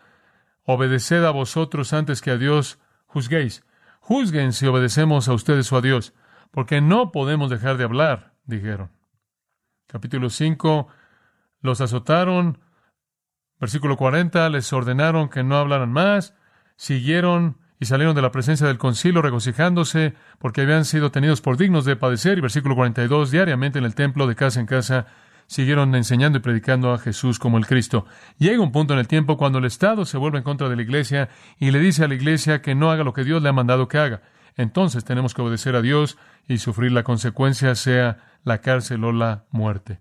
obedeced 0.65 1.25
a 1.25 1.31
vosotros 1.31 1.93
antes 1.93 2.21
que 2.21 2.33
a 2.33 2.39
Dios 2.39 2.79
juzguéis. 3.07 3.65
Juzguen 4.09 4.55
si 4.55 4.67
obedecemos 4.67 5.29
a 5.29 5.35
ustedes 5.35 5.71
o 5.71 5.77
a 5.77 5.83
Dios, 5.83 6.15
porque 6.51 6.81
no 6.81 7.13
podemos 7.13 7.51
dejar 7.51 7.77
de 7.77 7.85
hablar, 7.85 8.33
dijeron. 8.47 8.91
Capítulo 9.87 10.31
5, 10.31 10.89
los 11.61 11.83
azotaron. 11.83 12.59
Versículo 13.61 13.99
40, 13.99 14.49
les 14.49 14.73
ordenaron 14.73 15.29
que 15.29 15.45
no 15.45 15.59
hablaran 15.59 15.93
más. 15.93 16.35
Siguieron 16.77 17.59
y 17.79 17.85
salieron 17.85 18.15
de 18.15 18.23
la 18.23 18.33
presencia 18.33 18.67
del 18.67 18.79
concilio 18.79 19.21
regocijándose 19.21 20.15
porque 20.39 20.63
habían 20.63 20.87
sido 20.87 21.11
tenidos 21.11 21.43
por 21.43 21.59
dignos 21.59 21.85
de 21.85 21.97
padecer. 21.97 22.39
Y 22.39 22.41
versículo 22.41 22.77
42, 22.77 23.31
diariamente 23.31 23.79
en 23.79 23.85
el 23.85 23.95
templo, 23.95 24.27
de 24.27 24.37
casa 24.37 24.59
en 24.59 24.65
casa, 24.65 25.05
siguieron 25.49 25.95
enseñando 25.95 26.39
y 26.39 26.43
predicando 26.43 26.93
a 26.93 26.99
Jesús 26.99 27.39
como 27.39 27.59
el 27.59 27.67
Cristo. 27.67 28.07
Llega 28.39 28.63
un 28.63 28.71
punto 28.71 28.93
en 28.93 29.01
el 29.01 29.09
tiempo 29.09 29.37
cuando 29.39 29.59
el 29.59 29.65
Estado 29.65 30.05
se 30.05 30.19
vuelve 30.19 30.39
en 30.39 30.45
contra 30.45 30.69
de 30.69 30.77
la 30.77 30.83
Iglesia 30.83 31.31
y 31.59 31.71
le 31.71 31.81
dice 31.81 32.05
a 32.05 32.09
la 32.09 32.15
Iglesia 32.15 32.63
que 32.63 32.75
no 32.75 32.91
haga 32.91 33.03
lo 33.03 33.15
que 33.15 33.25
Dios 33.25 33.43
le 33.43 33.49
ha 33.49 33.53
mandado 33.53 33.89
que 33.89 33.99
haga. 33.99 34.23
Entonces 34.57 35.05
tenemos 35.05 35.35
que 35.35 35.41
obedecer 35.41 35.75
a 35.75 35.83
Dios 35.83 36.19
y 36.47 36.59
sufrir 36.59 36.93
la 36.93 37.03
consecuencia, 37.03 37.75
sea 37.75 38.19
la 38.45 38.59
cárcel 38.59 39.03
o 39.05 39.13
la 39.13 39.47
muerte. 39.51 40.01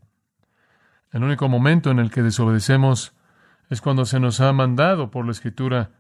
El 1.12 1.24
único 1.24 1.48
momento 1.48 1.92
en 1.92 2.00
el 2.00 2.12
que 2.12 2.24
desobedecemos 2.24 3.14
es 3.70 3.80
cuando 3.82 4.06
se 4.06 4.20
nos 4.20 4.42
ha 4.42 4.52
mandado 4.52 5.12
por 5.12 5.26
la 5.26 5.32
Escritura 5.32 5.92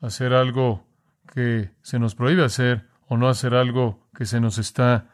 hacer 0.00 0.32
algo 0.34 0.86
que 1.34 1.72
se 1.82 1.98
nos 1.98 2.14
prohíbe 2.14 2.44
hacer 2.44 2.88
o 3.08 3.16
no 3.16 3.28
hacer 3.28 3.54
algo 3.54 4.08
que 4.14 4.24
se 4.24 4.40
nos 4.40 4.58
está 4.58 5.08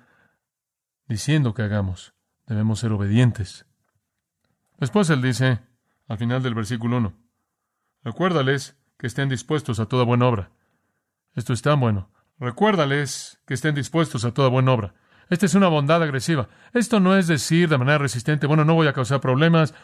diciendo 1.09 1.55
que 1.55 1.62
hagamos. 1.62 2.16
Debemos 2.47 2.79
ser 2.79 2.93
obedientes. 2.93 3.67
Después 4.79 5.11
él 5.11 5.23
dice, 5.23 5.61
al 6.09 6.19
final 6.19 6.43
del 6.43 6.55
versículo 6.55 6.99
1, 6.99 7.15
recuérdales 8.05 8.76
que 8.99 9.07
estén 9.07 9.29
dispuestos 9.29 9.81
a 9.81 9.87
toda 9.87 10.05
buena 10.05 10.26
obra. 10.26 10.50
Esto 11.35 11.53
es 11.53 11.62
tan 11.62 11.81
bueno. 11.81 12.11
Recuérdales 12.38 13.41
que 13.47 13.55
estén 13.55 13.75
dispuestos 13.75 14.25
a 14.25 14.33
toda 14.33 14.49
buena 14.49 14.73
obra. 14.73 14.95
Esta 15.29 15.47
es 15.47 15.55
una 15.55 15.69
bondad 15.69 16.03
agresiva. 16.03 16.49
Esto 16.73 17.00
no 17.00 17.17
es 17.17 17.26
decir 17.26 17.69
de 17.69 17.79
manera 17.79 17.99
resistente, 17.99 18.47
bueno, 18.47 18.65
no 18.65 18.75
voy 18.75 18.87
a 18.87 18.93
causar 18.93 19.21
problemas, 19.21 19.75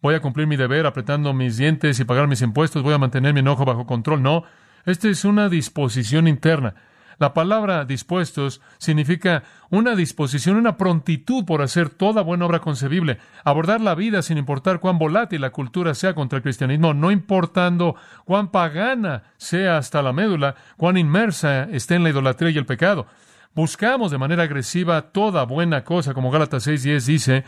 voy 0.00 0.14
a 0.14 0.20
cumplir 0.20 0.46
mi 0.46 0.56
deber 0.56 0.86
apretando 0.86 1.32
mis 1.34 1.56
dientes 1.56 2.00
y 2.00 2.04
pagar 2.04 2.26
mis 2.26 2.42
impuestos, 2.42 2.82
voy 2.82 2.94
a 2.94 2.98
mantener 2.98 3.32
mi 3.34 3.40
enojo 3.40 3.64
bajo 3.64 3.86
control. 3.86 4.22
No, 4.22 4.44
esta 4.86 5.08
es 5.08 5.24
una 5.24 5.48
disposición 5.48 6.26
interna. 6.26 6.74
La 7.18 7.34
palabra 7.34 7.84
dispuestos 7.84 8.60
significa 8.78 9.42
una 9.70 9.96
disposición, 9.96 10.56
una 10.56 10.76
prontitud 10.76 11.44
por 11.44 11.62
hacer 11.62 11.90
toda 11.90 12.22
buena 12.22 12.46
obra 12.46 12.60
concebible, 12.60 13.18
abordar 13.42 13.80
la 13.80 13.96
vida 13.96 14.22
sin 14.22 14.38
importar 14.38 14.78
cuán 14.78 14.98
volátil 14.98 15.40
la 15.40 15.50
cultura 15.50 15.94
sea 15.94 16.14
contra 16.14 16.36
el 16.36 16.44
cristianismo, 16.44 16.94
no 16.94 17.10
importando 17.10 17.96
cuán 18.24 18.52
pagana 18.52 19.24
sea 19.36 19.78
hasta 19.78 20.00
la 20.00 20.12
médula, 20.12 20.54
cuán 20.76 20.96
inmersa 20.96 21.64
esté 21.64 21.96
en 21.96 22.04
la 22.04 22.10
idolatría 22.10 22.50
y 22.50 22.58
el 22.58 22.66
pecado. 22.66 23.06
Buscamos 23.52 24.12
de 24.12 24.18
manera 24.18 24.44
agresiva 24.44 25.10
toda 25.10 25.44
buena 25.44 25.82
cosa, 25.82 26.14
como 26.14 26.30
Gálatas 26.30 26.68
6:10 26.68 27.04
dice, 27.04 27.44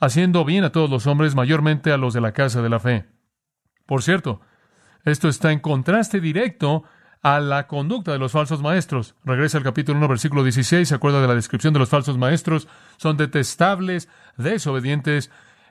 haciendo 0.00 0.44
bien 0.44 0.64
a 0.64 0.72
todos 0.72 0.90
los 0.90 1.06
hombres, 1.06 1.34
mayormente 1.34 1.92
a 1.92 1.96
los 1.96 2.12
de 2.12 2.20
la 2.20 2.32
casa 2.32 2.60
de 2.60 2.68
la 2.68 2.78
fe. 2.78 3.06
Por 3.86 4.02
cierto, 4.02 4.42
esto 5.04 5.28
está 5.28 5.50
en 5.50 5.60
contraste 5.60 6.20
directo 6.20 6.84
a 7.24 7.40
la 7.40 7.66
conducta 7.66 8.12
de 8.12 8.18
los 8.18 8.32
falsos 8.32 8.60
maestros. 8.60 9.14
Regresa 9.24 9.56
al 9.56 9.64
capítulo 9.64 9.98
1, 9.98 10.08
versículo 10.08 10.44
16, 10.44 10.86
se 10.86 10.94
acuerda 10.94 11.22
de 11.22 11.26
la 11.26 11.34
descripción 11.34 11.72
de 11.72 11.80
los 11.80 11.88
falsos 11.88 12.18
maestros. 12.18 12.68
Son 12.98 13.16
detestables, 13.16 14.10
desobedientes 14.36 15.30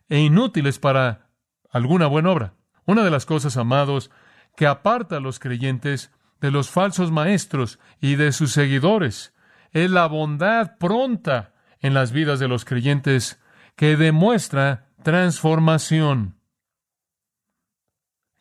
e 0.09 0.19
inútiles 0.19 0.79
para 0.79 1.29
alguna 1.69 2.07
buena 2.07 2.31
obra. 2.31 2.53
Una 2.85 3.03
de 3.03 3.11
las 3.11 3.27
cosas, 3.27 3.55
amados, 3.55 4.09
que 4.57 4.65
aparta 4.65 5.17
a 5.17 5.19
los 5.19 5.37
creyentes 5.37 6.11
de 6.41 6.49
los 6.49 6.71
falsos 6.71 7.11
maestros 7.11 7.79
y 8.01 8.15
de 8.15 8.31
sus 8.31 8.51
seguidores 8.51 9.35
es 9.73 9.91
la 9.91 10.07
bondad 10.07 10.77
pronta 10.79 11.53
en 11.81 11.93
las 11.93 12.11
vidas 12.11 12.39
de 12.39 12.47
los 12.47 12.65
creyentes 12.65 13.39
que 13.75 13.95
demuestra 13.95 14.87
transformación, 15.03 16.39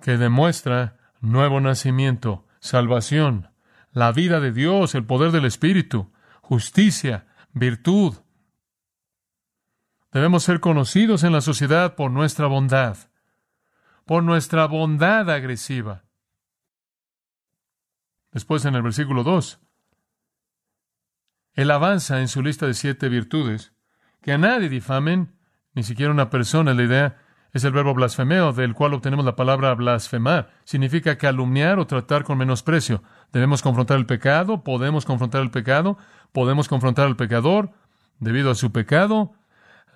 que 0.00 0.16
demuestra 0.16 0.96
nuevo 1.20 1.60
nacimiento, 1.60 2.46
salvación, 2.62 3.50
la 3.90 4.12
vida 4.12 4.38
de 4.38 4.52
Dios, 4.52 4.94
el 4.94 5.04
poder 5.04 5.32
del 5.32 5.44
Espíritu, 5.44 6.12
justicia, 6.42 7.26
virtud. 7.52 8.14
Debemos 10.12 10.44
ser 10.44 10.60
conocidos 10.60 11.24
en 11.24 11.32
la 11.32 11.40
sociedad 11.40 11.96
por 11.96 12.12
nuestra 12.12 12.46
bondad, 12.46 12.96
por 14.06 14.22
nuestra 14.22 14.66
bondad 14.66 15.28
agresiva. 15.28 16.04
Después 18.30 18.64
en 18.64 18.76
el 18.76 18.82
versículo 18.82 19.24
2, 19.24 19.60
él 21.54 21.70
avanza 21.70 22.20
en 22.20 22.28
su 22.28 22.42
lista 22.42 22.66
de 22.66 22.74
siete 22.74 23.08
virtudes, 23.08 23.74
que 24.22 24.32
a 24.32 24.38
nadie 24.38 24.68
difamen, 24.68 25.36
ni 25.74 25.82
siquiera 25.82 26.12
una 26.12 26.30
persona, 26.30 26.74
la 26.74 26.84
idea, 26.84 27.21
es 27.52 27.64
el 27.64 27.72
verbo 27.72 27.92
blasfemeo, 27.92 28.52
del 28.52 28.74
cual 28.74 28.94
obtenemos 28.94 29.24
la 29.24 29.36
palabra 29.36 29.74
blasfemar. 29.74 30.50
Significa 30.64 31.18
calumniar 31.18 31.78
o 31.78 31.86
tratar 31.86 32.24
con 32.24 32.38
menosprecio. 32.38 33.02
Debemos 33.32 33.60
confrontar 33.60 33.98
el 33.98 34.06
pecado, 34.06 34.64
podemos 34.64 35.04
confrontar 35.04 35.42
el 35.42 35.50
pecado, 35.50 35.98
podemos 36.32 36.68
confrontar 36.68 37.06
al 37.06 37.16
pecador 37.16 37.70
debido 38.20 38.50
a 38.50 38.54
su 38.54 38.72
pecado. 38.72 39.34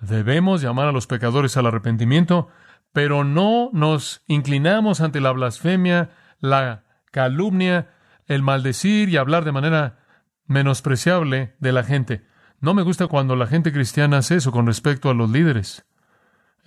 Debemos 0.01 0.61
llamar 0.61 0.87
a 0.87 0.91
los 0.91 1.07
pecadores 1.07 1.57
al 1.57 1.65
arrepentimiento, 1.65 2.47
pero 2.93 3.23
no 3.23 3.71
nos 3.73 4.21
inclinamos 4.27 5.01
ante 5.01 5.19
la 5.19 5.31
blasfemia, 5.31 6.11
la 6.39 6.83
calumnia, 7.11 7.89
el 8.27 8.43
maldecir 8.43 9.09
y 9.09 9.17
hablar 9.17 9.45
de 9.45 9.51
manera 9.51 9.99
menospreciable 10.45 11.55
de 11.59 11.71
la 11.71 11.83
gente. 11.83 12.23
No 12.59 12.75
me 12.75 12.83
gusta 12.83 13.07
cuando 13.07 13.35
la 13.35 13.47
gente 13.47 13.71
cristiana 13.73 14.17
hace 14.17 14.35
eso 14.35 14.51
con 14.51 14.67
respecto 14.67 15.09
a 15.09 15.15
los 15.15 15.31
líderes. 15.31 15.85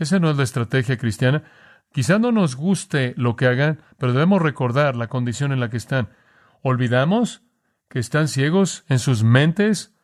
Esa 0.01 0.19
no 0.19 0.31
es 0.31 0.37
la 0.39 0.45
estrategia 0.45 0.97
cristiana. 0.97 1.45
Quizá 1.93 2.19
no 2.19 2.33
nos 2.33 2.57
guste 2.57 3.13
lo 3.19 3.37
que 3.37 3.47
hagan, 3.47 3.81
pero 3.99 4.15
debemos 4.15 4.41
recordar 4.41 4.97
la 4.97 5.09
condición 5.09 5.53
en 5.53 5.61
la 5.61 5.69
que 5.69 5.77
están. 5.77 6.09
¿Olvidamos 6.63 7.43
que 7.91 7.99
están 7.99 8.27
ciegos 8.27 8.83
en 8.89 8.99
sus 8.99 9.23
mentes 9.23 9.95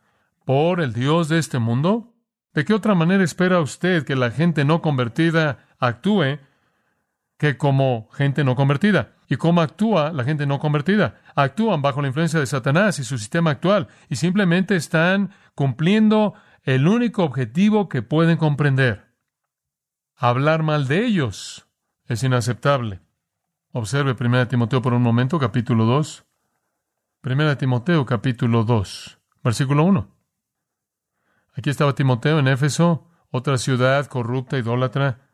por 0.45 0.83
el 0.83 0.93
Dios 0.93 1.31
de 1.31 1.39
este 1.39 1.59
mundo? 1.59 2.13
¿De 2.53 2.67
qué 2.67 2.75
otra 2.75 2.95
manera 2.95 3.25
espera 3.25 3.61
usted 3.61 4.05
que 4.05 4.17
la 4.17 4.31
gente 4.31 4.67
no 4.67 4.83
convertida 4.83 5.67
actúe 5.79 6.41
que 7.39 7.57
como 7.57 8.11
gente 8.13 8.45
no 8.45 8.55
convertida? 8.55 9.15
¿Y 9.29 9.37
cómo 9.37 9.63
actúa 9.63 10.13
la 10.13 10.25
gente 10.25 10.47
no 10.47 10.59
convertida? 10.59 11.23
Actúan 11.35 11.81
bajo 11.81 12.03
la 12.03 12.09
influencia 12.09 12.39
de 12.39 12.47
Satanás 12.47 12.99
y 12.99 13.05
su 13.05 13.17
sistema 13.17 13.51
actual 13.51 13.89
y 14.11 14.17
simplemente 14.17 14.77
están 14.77 15.31
cumpliendo 15.55 16.35
el 16.65 16.87
único 16.87 17.25
objetivo 17.25 17.89
que 17.89 18.03
pueden 18.03 18.37
comprender. 18.37 19.06
Hablar 20.19 20.63
mal 20.63 20.89
de 20.89 21.05
ellos 21.05 21.69
es 22.07 22.23
inaceptable. 22.23 23.01
Observe 23.73 24.17
1 24.19 24.49
Timoteo 24.49 24.81
por 24.81 24.95
un 24.95 25.03
momento, 25.03 25.39
capítulo 25.39 25.85
2. 25.85 26.25
1 27.23 27.59
Timoteo, 27.59 28.07
capítulo 28.07 28.65
2, 28.65 29.19
versículo 29.45 29.85
1. 29.85 30.09
Aquí 31.53 31.69
estaba 31.69 31.95
Timoteo 31.95 32.39
en 32.39 32.49
Éfeso, 32.49 33.11
otra 33.31 33.59
ciudad 33.59 34.07
corrupta, 34.07 34.57
idólatra. 34.57 35.29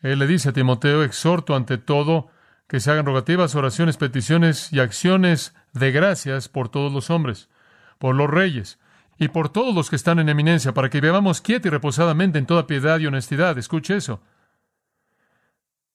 Él 0.00 0.20
le 0.20 0.26
dice 0.26 0.48
a 0.48 0.52
Timoteo, 0.54 1.02
exhorto 1.02 1.54
ante 1.54 1.76
todo 1.76 2.28
que 2.66 2.80
se 2.80 2.90
hagan 2.90 3.04
rogativas, 3.04 3.54
oraciones, 3.54 3.98
peticiones 3.98 4.72
y 4.72 4.80
acciones 4.80 5.54
de 5.74 5.92
gracias 5.92 6.48
por 6.48 6.70
todos 6.70 6.90
los 6.90 7.10
hombres, 7.10 7.50
por 7.98 8.14
los 8.14 8.30
reyes, 8.30 8.78
y 9.18 9.28
por 9.28 9.48
todos 9.48 9.74
los 9.74 9.90
que 9.90 9.96
están 9.96 10.20
en 10.20 10.28
eminencia, 10.28 10.72
para 10.72 10.88
que 10.88 11.00
vivamos 11.00 11.40
quieta 11.40 11.68
y 11.68 11.70
reposadamente 11.70 12.38
en 12.38 12.46
toda 12.46 12.66
piedad 12.66 13.00
y 13.00 13.06
honestidad. 13.06 13.58
Escuche 13.58 13.96
eso. 13.96 14.22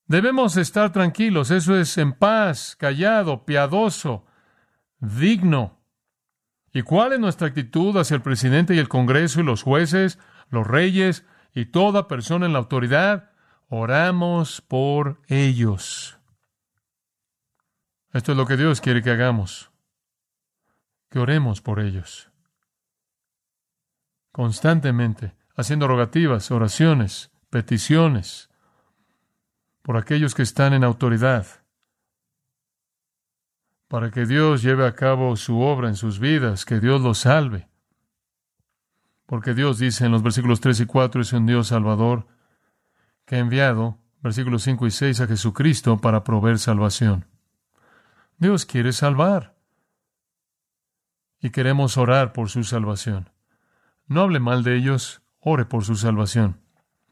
Debemos 0.06 0.58
estar 0.58 0.92
tranquilos, 0.92 1.50
eso 1.50 1.74
es 1.74 1.96
en 1.96 2.12
paz, 2.12 2.76
callado, 2.76 3.46
piadoso, 3.46 4.26
digno. 4.98 5.80
¿Y 6.74 6.82
cuál 6.82 7.14
es 7.14 7.20
nuestra 7.20 7.48
actitud 7.48 7.96
hacia 7.96 8.16
el 8.16 8.22
presidente 8.22 8.74
y 8.74 8.78
el 8.78 8.88
Congreso 8.88 9.40
y 9.40 9.44
los 9.44 9.62
jueces, 9.62 10.18
los 10.50 10.66
reyes 10.66 11.24
y 11.54 11.66
toda 11.66 12.08
persona 12.08 12.44
en 12.44 12.52
la 12.52 12.58
autoridad? 12.58 13.30
Oramos 13.68 14.60
por 14.60 15.22
ellos. 15.28 16.18
Esto 18.12 18.32
es 18.32 18.38
lo 18.38 18.46
que 18.46 18.58
Dios 18.58 18.82
quiere 18.82 19.02
que 19.02 19.10
hagamos, 19.10 19.70
que 21.08 21.18
oremos 21.18 21.62
por 21.62 21.80
ellos 21.80 22.33
constantemente, 24.34 25.36
haciendo 25.54 25.86
rogativas, 25.86 26.50
oraciones, 26.50 27.30
peticiones 27.50 28.50
por 29.82 29.96
aquellos 29.96 30.34
que 30.34 30.42
están 30.42 30.72
en 30.72 30.82
autoridad, 30.82 31.46
para 33.86 34.10
que 34.10 34.26
Dios 34.26 34.60
lleve 34.60 34.88
a 34.88 34.96
cabo 34.96 35.36
su 35.36 35.60
obra 35.60 35.86
en 35.86 35.94
sus 35.94 36.18
vidas, 36.18 36.64
que 36.64 36.80
Dios 36.80 37.00
los 37.00 37.18
salve. 37.18 37.68
Porque 39.26 39.54
Dios 39.54 39.78
dice 39.78 40.04
en 40.04 40.10
los 40.10 40.24
versículos 40.24 40.60
3 40.60 40.80
y 40.80 40.86
4 40.86 41.20
es 41.20 41.32
un 41.32 41.46
Dios 41.46 41.68
salvador 41.68 42.26
que 43.26 43.36
ha 43.36 43.38
enviado, 43.38 44.00
versículos 44.20 44.64
5 44.64 44.84
y 44.88 44.90
6, 44.90 45.20
a 45.20 45.26
Jesucristo 45.28 45.98
para 45.98 46.24
proveer 46.24 46.58
salvación. 46.58 47.26
Dios 48.38 48.66
quiere 48.66 48.92
salvar 48.92 49.54
y 51.38 51.50
queremos 51.50 51.96
orar 51.96 52.32
por 52.32 52.50
su 52.50 52.64
salvación. 52.64 53.30
No 54.06 54.22
hable 54.22 54.40
mal 54.40 54.62
de 54.62 54.76
ellos, 54.76 55.22
ore 55.40 55.64
por 55.64 55.84
su 55.84 55.96
salvación. 55.96 56.60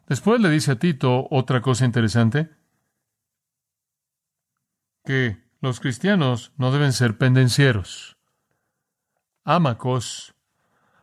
Después 0.06 0.40
le 0.40 0.50
dice 0.50 0.72
a 0.72 0.78
Tito 0.78 1.26
otra 1.30 1.62
cosa 1.62 1.84
interesante, 1.84 2.50
que 5.04 5.42
los 5.60 5.80
cristianos 5.80 6.52
no 6.56 6.70
deben 6.70 6.92
ser 6.92 7.18
pendencieros, 7.18 8.16
amacos, 9.44 10.34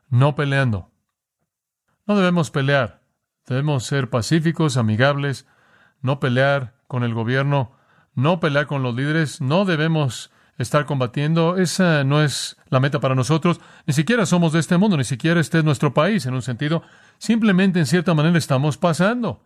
no 0.09 0.35
peleando. 0.35 0.91
No 2.05 2.15
debemos 2.17 2.51
pelear, 2.51 3.01
debemos 3.45 3.85
ser 3.85 4.09
pacíficos, 4.09 4.77
amigables, 4.77 5.47
no 6.01 6.19
pelear 6.19 6.75
con 6.87 7.03
el 7.03 7.13
gobierno, 7.13 7.77
no 8.13 8.39
pelear 8.39 8.67
con 8.67 8.83
los 8.83 8.95
líderes, 8.95 9.41
no 9.41 9.65
debemos 9.65 10.31
estar 10.59 10.85
combatiendo, 10.85 11.57
esa 11.57 12.03
no 12.03 12.21
es 12.21 12.57
la 12.69 12.79
meta 12.79 12.99
para 12.99 13.15
nosotros. 13.15 13.59
Ni 13.87 13.93
siquiera 13.93 14.25
somos 14.25 14.51
de 14.53 14.59
este 14.59 14.77
mundo, 14.77 14.97
ni 14.97 15.05
siquiera 15.05 15.39
este 15.39 15.59
es 15.59 15.63
nuestro 15.63 15.93
país 15.93 16.25
en 16.25 16.33
un 16.33 16.41
sentido. 16.41 16.83
Simplemente 17.17 17.79
en 17.79 17.85
cierta 17.85 18.13
manera 18.13 18.37
estamos 18.37 18.77
pasando. 18.77 19.41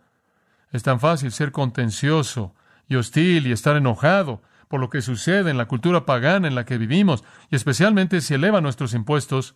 Es 0.72 0.82
tan 0.82 0.98
fácil 0.98 1.30
ser 1.30 1.52
contencioso 1.52 2.54
y 2.88 2.96
hostil 2.96 3.46
y 3.46 3.52
estar 3.52 3.76
enojado 3.76 4.42
por 4.68 4.80
lo 4.80 4.90
que 4.90 5.02
sucede 5.02 5.52
en 5.52 5.56
la 5.56 5.66
cultura 5.66 6.04
pagana 6.04 6.48
en 6.48 6.56
la 6.56 6.64
que 6.64 6.78
vivimos, 6.78 7.22
y 7.48 7.54
especialmente 7.54 8.20
si 8.20 8.34
eleva 8.34 8.60
nuestros 8.60 8.92
impuestos, 8.92 9.54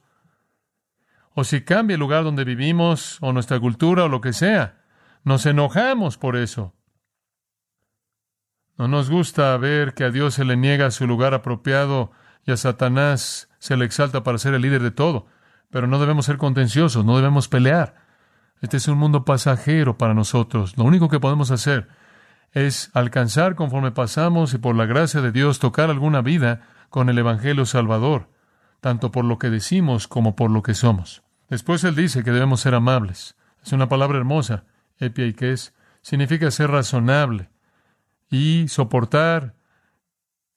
o 1.35 1.43
si 1.43 1.63
cambia 1.63 1.95
el 1.95 2.01
lugar 2.01 2.23
donde 2.23 2.45
vivimos, 2.45 3.19
o 3.21 3.33
nuestra 3.33 3.59
cultura, 3.59 4.05
o 4.05 4.09
lo 4.09 4.21
que 4.21 4.33
sea. 4.33 4.85
Nos 5.25 5.45
enojamos 5.45 6.19
por 6.19 6.37
eso. 6.37 6.73
No 8.79 8.87
nos 8.87 9.11
gusta 9.11 9.57
ver 9.57 9.93
que 9.93 10.05
a 10.05 10.11
Dios 10.11 10.35
se 10.35 10.45
le 10.45 10.57
niega 10.57 10.93
su 10.93 11.09
lugar 11.09 11.35
apropiado 11.35 12.13
y 12.47 12.53
a 12.53 12.57
Satanás 12.57 13.49
se 13.59 13.77
le 13.77 13.85
exalta 13.85 14.23
para 14.23 14.39
ser 14.39 14.55
el 14.55 14.63
líder 14.63 14.85
de 14.85 14.93
todo. 14.93 15.27
Pero 15.69 15.89
no 15.89 15.99
debemos 15.99 16.27
ser 16.27 16.39
contenciosos, 16.39 17.05
no 17.05 17.17
debemos 17.17 17.49
pelear. 17.49 17.97
Este 18.63 18.77
es 18.77 18.87
un 18.87 18.97
mundo 18.97 19.25
pasajero 19.25 19.99
para 19.99 20.15
nosotros. 20.15 20.79
Lo 20.79 20.85
único 20.85 21.09
que 21.09 21.19
podemos 21.19 21.51
hacer 21.51 21.89
es 22.53 22.93
alcanzar 22.95 23.57
conforme 23.57 23.91
pasamos 23.91 24.55
y 24.55 24.59
por 24.59 24.77
la 24.77 24.87
gracia 24.87 25.21
de 25.23 25.33
Dios 25.33 25.59
tocar 25.59 25.91
alguna 25.91 26.23
vida 26.23 26.61
con 26.89 27.09
el 27.09 27.19
Evangelio 27.19 27.67
Salvador, 27.67 28.31
tanto 28.81 29.11
por 29.11 29.25
lo 29.25 29.41
que 29.41 29.51
decimos 29.51 30.07
como 30.07 30.37
por 30.37 30.53
lo 30.53 30.63
que 30.63 30.75
somos. 30.75 31.25
Después 31.51 31.83
él 31.83 31.97
dice 31.97 32.23
que 32.23 32.31
debemos 32.31 32.61
ser 32.61 32.77
amables. 32.77 33.35
Es 33.65 33.73
una 33.73 33.89
palabra 33.89 34.19
hermosa, 34.19 34.67
epia 34.99 35.27
y 35.27 35.35
que 35.35 35.53
es, 35.53 35.75
significa 36.01 36.49
ser 36.53 36.71
razonable 36.71 37.51
y 38.31 38.69
soportar. 38.69 39.55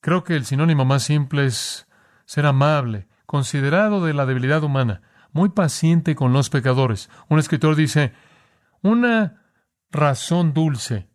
Creo 0.02 0.24
que 0.24 0.36
el 0.36 0.46
sinónimo 0.46 0.86
más 0.86 1.04
simple 1.04 1.46
es 1.46 1.88
ser 2.26 2.46
amable, 2.46 3.08
considerado 3.26 4.04
de 4.06 4.14
la 4.14 4.26
debilidad 4.26 4.64
humana, 4.64 5.02
muy 5.32 5.50
paciente 5.50 6.16
con 6.16 6.34
los 6.34 6.50
pecadores. 6.50 7.10
Un 7.30 7.40
escritor 7.40 7.76
dice, 7.76 8.14
una 8.82 9.44
razón 9.92 10.54
dulce, 10.54 11.08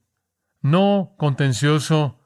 no 0.60 1.14
contencioso, 1.18 2.20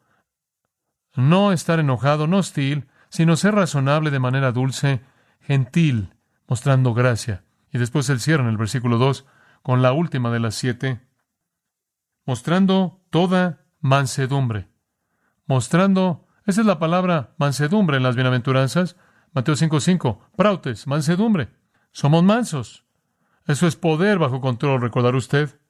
no 1.15 1.53
estar 1.53 1.81
enojado, 1.81 2.27
no 2.27 2.39
hostil, 2.39 2.89
sino 3.09 3.37
ser 3.37 3.55
razonable 3.55 4.11
de 4.11 4.19
manera 4.19 4.53
dulce, 4.53 5.01
gentil, 5.41 6.15
mostrando 6.47 6.95
gracia. 6.95 7.45
Y 7.73 7.79
después 7.79 8.09
él 8.11 8.21
cierra 8.21 8.45
en 8.45 8.51
el 8.51 8.57
versículo 8.57 8.99
2 8.99 9.27
con 9.63 9.83
la 9.83 9.93
última 9.93 10.31
de 10.31 10.41
las 10.41 10.55
siete, 10.55 11.01
mostrando 12.25 13.01
toda 13.11 13.60
mansedumbre. 13.81 14.69
Mostrando, 15.47 16.27
esa 16.47 16.61
es 16.61 16.67
la 16.67 16.79
palabra 16.79 17.35
mansedumbre 17.39 17.97
en 17.97 18.03
las 18.03 18.15
bienaventuranzas. 18.15 18.97
Mateo 19.33 19.57
5:5, 19.57 20.19
prautes, 20.37 20.87
mansedumbre. 20.87 21.49
Somos 21.93 22.23
mansos. 22.23 22.85
Eso 23.47 23.67
es 23.67 23.77
poder 23.77 24.19
bajo 24.19 24.41
control, 24.41 24.81
recordar 24.81 25.15
usted. 25.17 25.61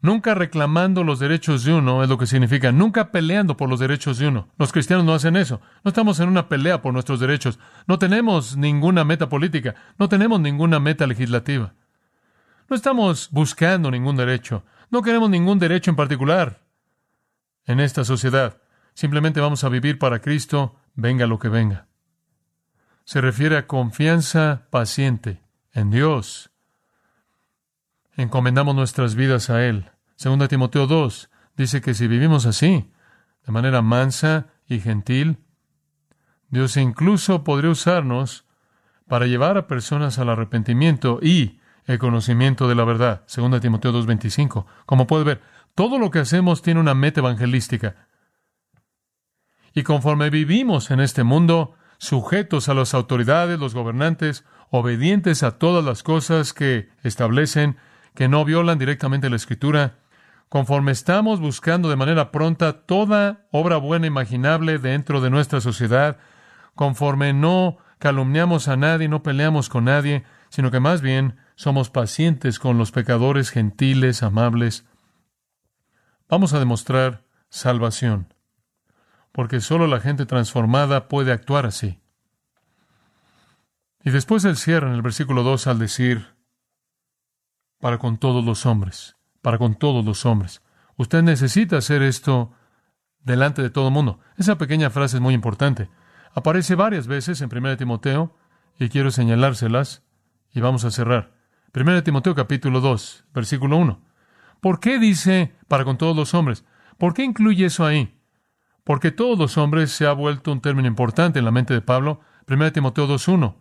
Nunca 0.00 0.34
reclamando 0.34 1.02
los 1.02 1.18
derechos 1.18 1.64
de 1.64 1.72
uno 1.72 2.02
es 2.02 2.10
lo 2.10 2.18
que 2.18 2.26
significa, 2.26 2.72
nunca 2.72 3.10
peleando 3.10 3.56
por 3.56 3.70
los 3.70 3.80
derechos 3.80 4.18
de 4.18 4.28
uno. 4.28 4.48
Los 4.58 4.70
cristianos 4.70 5.04
no 5.04 5.14
hacen 5.14 5.34
eso. 5.34 5.62
No 5.82 5.88
estamos 5.88 6.20
en 6.20 6.28
una 6.28 6.48
pelea 6.48 6.82
por 6.82 6.92
nuestros 6.92 7.20
derechos. 7.20 7.58
No 7.86 7.98
tenemos 7.98 8.56
ninguna 8.56 9.04
meta 9.04 9.30
política. 9.30 9.74
No 9.98 10.08
tenemos 10.10 10.40
ninguna 10.40 10.78
meta 10.78 11.06
legislativa. 11.06 11.72
No 12.68 12.76
estamos 12.76 13.30
buscando 13.30 13.90
ningún 13.90 14.16
derecho. 14.16 14.64
No 14.90 15.02
queremos 15.02 15.30
ningún 15.30 15.58
derecho 15.58 15.90
en 15.90 15.96
particular 15.96 16.63
en 17.66 17.80
esta 17.80 18.04
sociedad. 18.04 18.60
Simplemente 18.94 19.40
vamos 19.40 19.64
a 19.64 19.68
vivir 19.68 19.98
para 19.98 20.20
Cristo, 20.20 20.76
venga 20.94 21.26
lo 21.26 21.38
que 21.38 21.48
venga. 21.48 21.88
Se 23.04 23.20
refiere 23.20 23.56
a 23.56 23.66
confianza 23.66 24.66
paciente 24.70 25.42
en 25.72 25.90
Dios. 25.90 26.50
Encomendamos 28.16 28.74
nuestras 28.74 29.14
vidas 29.14 29.50
a 29.50 29.64
Él. 29.64 29.90
Segunda 30.16 30.48
Timoteo 30.48 30.86
2 30.86 31.30
dice 31.56 31.80
que 31.80 31.94
si 31.94 32.06
vivimos 32.06 32.46
así, 32.46 32.90
de 33.44 33.52
manera 33.52 33.82
mansa 33.82 34.46
y 34.66 34.80
gentil, 34.80 35.38
Dios 36.48 36.76
incluso 36.76 37.44
podría 37.44 37.70
usarnos 37.70 38.46
para 39.08 39.26
llevar 39.26 39.58
a 39.58 39.66
personas 39.66 40.18
al 40.18 40.30
arrepentimiento 40.30 41.18
y 41.20 41.60
el 41.86 41.98
conocimiento 41.98 42.68
de 42.68 42.74
la 42.74 42.84
verdad. 42.84 43.22
Segunda 43.26 43.60
Timoteo 43.60 43.92
2.25. 43.92 44.64
Como 44.86 45.06
puede 45.06 45.24
ver, 45.24 45.40
todo 45.74 45.98
lo 45.98 46.10
que 46.10 46.20
hacemos 46.20 46.62
tiene 46.62 46.80
una 46.80 46.94
meta 46.94 47.20
evangelística. 47.20 48.08
Y 49.74 49.82
conforme 49.82 50.30
vivimos 50.30 50.90
en 50.90 51.00
este 51.00 51.24
mundo, 51.24 51.74
sujetos 51.98 52.68
a 52.68 52.74
las 52.74 52.94
autoridades, 52.94 53.58
los 53.58 53.74
gobernantes, 53.74 54.44
obedientes 54.70 55.42
a 55.42 55.58
todas 55.58 55.84
las 55.84 56.02
cosas 56.02 56.52
que 56.52 56.88
establecen, 57.02 57.76
que 58.14 58.28
no 58.28 58.44
violan 58.44 58.78
directamente 58.78 59.30
la 59.30 59.36
Escritura, 59.36 59.98
conforme 60.48 60.92
estamos 60.92 61.40
buscando 61.40 61.88
de 61.88 61.96
manera 61.96 62.30
pronta 62.30 62.84
toda 62.86 63.46
obra 63.50 63.76
buena 63.78 64.06
imaginable 64.06 64.78
dentro 64.78 65.20
de 65.20 65.30
nuestra 65.30 65.60
sociedad, 65.60 66.18
conforme 66.76 67.32
no 67.32 67.78
calumniamos 67.98 68.68
a 68.68 68.76
nadie, 68.76 69.08
no 69.08 69.24
peleamos 69.24 69.68
con 69.68 69.86
nadie, 69.86 70.24
sino 70.50 70.70
que 70.70 70.78
más 70.78 71.00
bien 71.00 71.36
somos 71.56 71.90
pacientes 71.90 72.60
con 72.60 72.78
los 72.78 72.92
pecadores 72.92 73.50
gentiles, 73.50 74.22
amables, 74.22 74.86
vamos 76.34 76.52
a 76.52 76.58
demostrar 76.58 77.24
salvación, 77.48 78.34
porque 79.30 79.60
solo 79.60 79.86
la 79.86 80.00
gente 80.00 80.26
transformada 80.26 81.06
puede 81.06 81.30
actuar 81.30 81.64
así. 81.64 82.00
Y 84.02 84.10
después 84.10 84.44
él 84.44 84.56
cierra 84.56 84.88
en 84.88 84.94
el 84.94 85.02
versículo 85.02 85.44
2 85.44 85.68
al 85.68 85.78
decir, 85.78 86.34
para 87.78 87.98
con 87.98 88.18
todos 88.18 88.44
los 88.44 88.66
hombres 88.66 89.16
para 89.44 89.58
con 89.58 89.74
todos 89.74 90.02
los 90.04 90.24
hombres. 90.24 90.62
Usted 90.96 91.22
necesita 91.22 91.76
hacer 91.76 92.02
esto 92.02 92.50
delante 93.20 93.60
de 93.60 93.68
todo 93.68 93.88
el 93.88 93.94
mundo. 93.94 94.20
Esa 94.38 94.56
pequeña 94.56 94.88
frase 94.88 95.18
es 95.18 95.20
muy 95.20 95.34
importante. 95.34 95.90
Aparece 96.32 96.74
varias 96.76 97.06
veces 97.06 97.42
en 97.42 97.54
1 97.54 97.76
Timoteo 97.76 98.34
y 98.78 98.88
quiero 98.88 99.10
señalárselas 99.10 100.02
y 100.50 100.60
vamos 100.60 100.86
a 100.86 100.90
cerrar. 100.90 101.34
1 101.74 102.02
Timoteo 102.04 102.34
capítulo 102.34 102.80
2, 102.80 103.26
versículo 103.34 103.76
1. 103.76 104.13
¿Por 104.60 104.80
qué 104.80 104.98
dice 104.98 105.54
para 105.68 105.84
con 105.84 105.98
todos 105.98 106.16
los 106.16 106.34
hombres? 106.34 106.64
¿Por 106.98 107.14
qué 107.14 107.24
incluye 107.24 107.66
eso 107.66 107.84
ahí? 107.84 108.18
Porque 108.84 109.10
todos 109.10 109.38
los 109.38 109.56
hombres 109.58 109.90
se 109.92 110.06
ha 110.06 110.12
vuelto 110.12 110.52
un 110.52 110.60
término 110.60 110.88
importante 110.88 111.38
en 111.38 111.44
la 111.44 111.50
mente 111.50 111.74
de 111.74 111.80
Pablo. 111.80 112.20
1 112.48 112.72
Timoteo 112.72 113.08
2.1. 113.08 113.56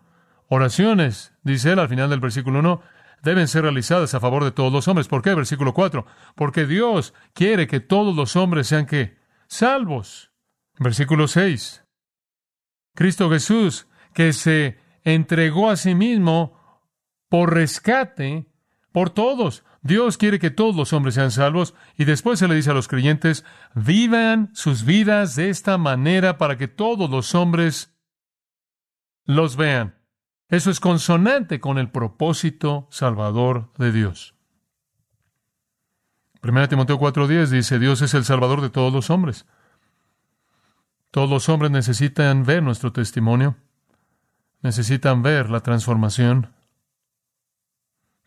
Oraciones, 0.50 1.34
dice 1.44 1.72
él 1.72 1.80
al 1.80 1.90
final 1.90 2.10
del 2.10 2.20
versículo 2.20 2.60
1, 2.60 2.82
deben 3.24 3.48
ser 3.48 3.64
realizadas 3.64 4.14
a 4.14 4.20
favor 4.20 4.44
de 4.44 4.52
todos 4.52 4.72
los 4.72 4.88
hombres. 4.88 5.08
¿Por 5.08 5.22
qué? 5.22 5.34
Versículo 5.34 5.74
4. 5.74 6.06
Porque 6.36 6.66
Dios 6.66 7.14
quiere 7.34 7.68
que 7.68 7.80
todos 7.80 8.16
los 8.16 8.36
hombres 8.36 8.68
sean 8.68 8.86
que 8.86 9.18
salvos. 9.48 10.32
Versículo 10.78 11.28
6. 11.28 11.86
Cristo 12.96 13.30
Jesús, 13.30 13.88
que 14.14 14.34
se 14.34 14.78
entregó 15.04 15.70
a 15.70 15.78
sí 15.78 15.96
mismo 15.96 16.60
por 17.30 17.54
rescate 17.54 18.46
por 18.92 19.10
todos. 19.10 19.64
Dios 19.84 20.18
quiere 20.18 20.40
que 20.40 20.50
todos 20.50 20.76
los 20.78 20.94
hombres 20.94 21.16
sean 21.16 21.30
salvos 21.30 21.76
y 21.98 22.06
después 22.06 22.40
se 22.40 22.48
le 22.48 22.56
dice 22.56 22.72
a 22.72 22.74
los 22.74 22.88
creyentes, 22.88 23.44
vivan 23.76 24.50
sus 24.54 24.86
vidas 24.86 25.36
de 25.36 25.50
esta 25.50 25.78
manera 25.78 26.38
para 26.38 26.58
que 26.58 26.70
todos 26.70 27.10
los 27.10 27.36
hombres 27.36 27.94
los 29.26 29.58
vean. 29.58 30.00
Eso 30.48 30.72
es 30.72 30.80
consonante 30.80 31.60
con 31.60 31.78
el 31.78 31.92
propósito 31.92 32.88
salvador 32.92 33.74
de 33.78 33.92
Dios. 33.92 34.36
1 36.42 36.70
Timoteo 36.70 36.98
4:10 36.98 37.48
dice, 37.48 37.78
Dios 37.78 38.02
es 38.02 38.14
el 38.14 38.24
salvador 38.24 38.62
de 38.62 38.70
todos 38.70 38.94
los 38.94 39.10
hombres. 39.10 39.46
Todos 41.12 41.30
los 41.30 41.50
hombres 41.50 41.72
necesitan 41.72 42.46
ver 42.46 42.64
nuestro 42.64 42.94
testimonio, 42.94 43.58
necesitan 44.62 45.24
ver 45.24 45.50
la 45.50 45.60
transformación. 45.60 46.54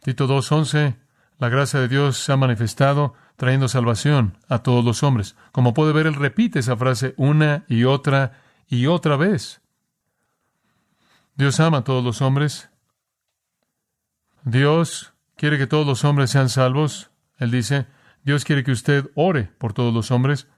Tito 0.02 0.26
2:11, 0.26 1.05
la 1.38 1.48
gracia 1.48 1.80
de 1.80 1.88
Dios 1.88 2.16
se 2.18 2.32
ha 2.32 2.36
manifestado 2.36 3.14
trayendo 3.36 3.68
salvación 3.68 4.38
a 4.48 4.60
todos 4.60 4.84
los 4.84 5.02
hombres. 5.02 5.36
Como 5.52 5.74
puede 5.74 5.92
ver, 5.92 6.06
él 6.06 6.14
repite 6.14 6.60
esa 6.60 6.76
frase 6.76 7.14
una 7.16 7.64
y 7.68 7.84
otra 7.84 8.40
y 8.68 8.86
otra 8.86 9.16
vez. 9.16 9.60
Dios 11.34 11.60
ama 11.60 11.78
a 11.78 11.84
todos 11.84 12.02
los 12.02 12.22
hombres. 12.22 12.70
Dios 14.44 15.12
quiere 15.36 15.58
que 15.58 15.66
todos 15.66 15.86
los 15.86 16.04
hombres 16.04 16.30
sean 16.30 16.48
salvos. 16.48 17.10
Él 17.36 17.50
dice, 17.50 17.86
Dios 18.22 18.44
quiere 18.44 18.64
que 18.64 18.72
usted 18.72 19.10
ore 19.14 19.44
por 19.58 19.74
todos 19.74 19.92
los 19.92 20.10
hombres. 20.10 20.48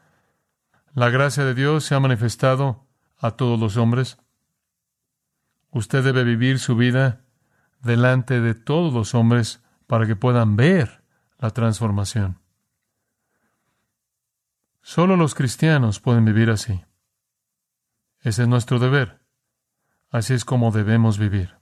La 0.94 1.10
gracia 1.10 1.44
de 1.44 1.54
Dios 1.54 1.84
se 1.84 1.96
ha 1.96 2.00
manifestado 2.00 2.86
a 3.18 3.32
todos 3.32 3.58
los 3.58 3.76
hombres. 3.76 4.18
Usted 5.70 6.04
debe 6.04 6.22
vivir 6.22 6.60
su 6.60 6.76
vida 6.76 7.24
delante 7.82 8.40
de 8.40 8.54
todos 8.54 8.92
los 8.92 9.14
hombres 9.14 9.62
para 9.88 10.06
que 10.06 10.14
puedan 10.14 10.54
ver 10.54 11.02
la 11.38 11.50
transformación. 11.50 12.38
Solo 14.82 15.16
los 15.16 15.34
cristianos 15.34 15.98
pueden 15.98 16.24
vivir 16.24 16.50
así. 16.50 16.84
Ese 18.20 18.42
es 18.42 18.48
nuestro 18.48 18.78
deber. 18.78 19.20
Así 20.10 20.34
es 20.34 20.44
como 20.44 20.70
debemos 20.70 21.18
vivir. 21.18 21.56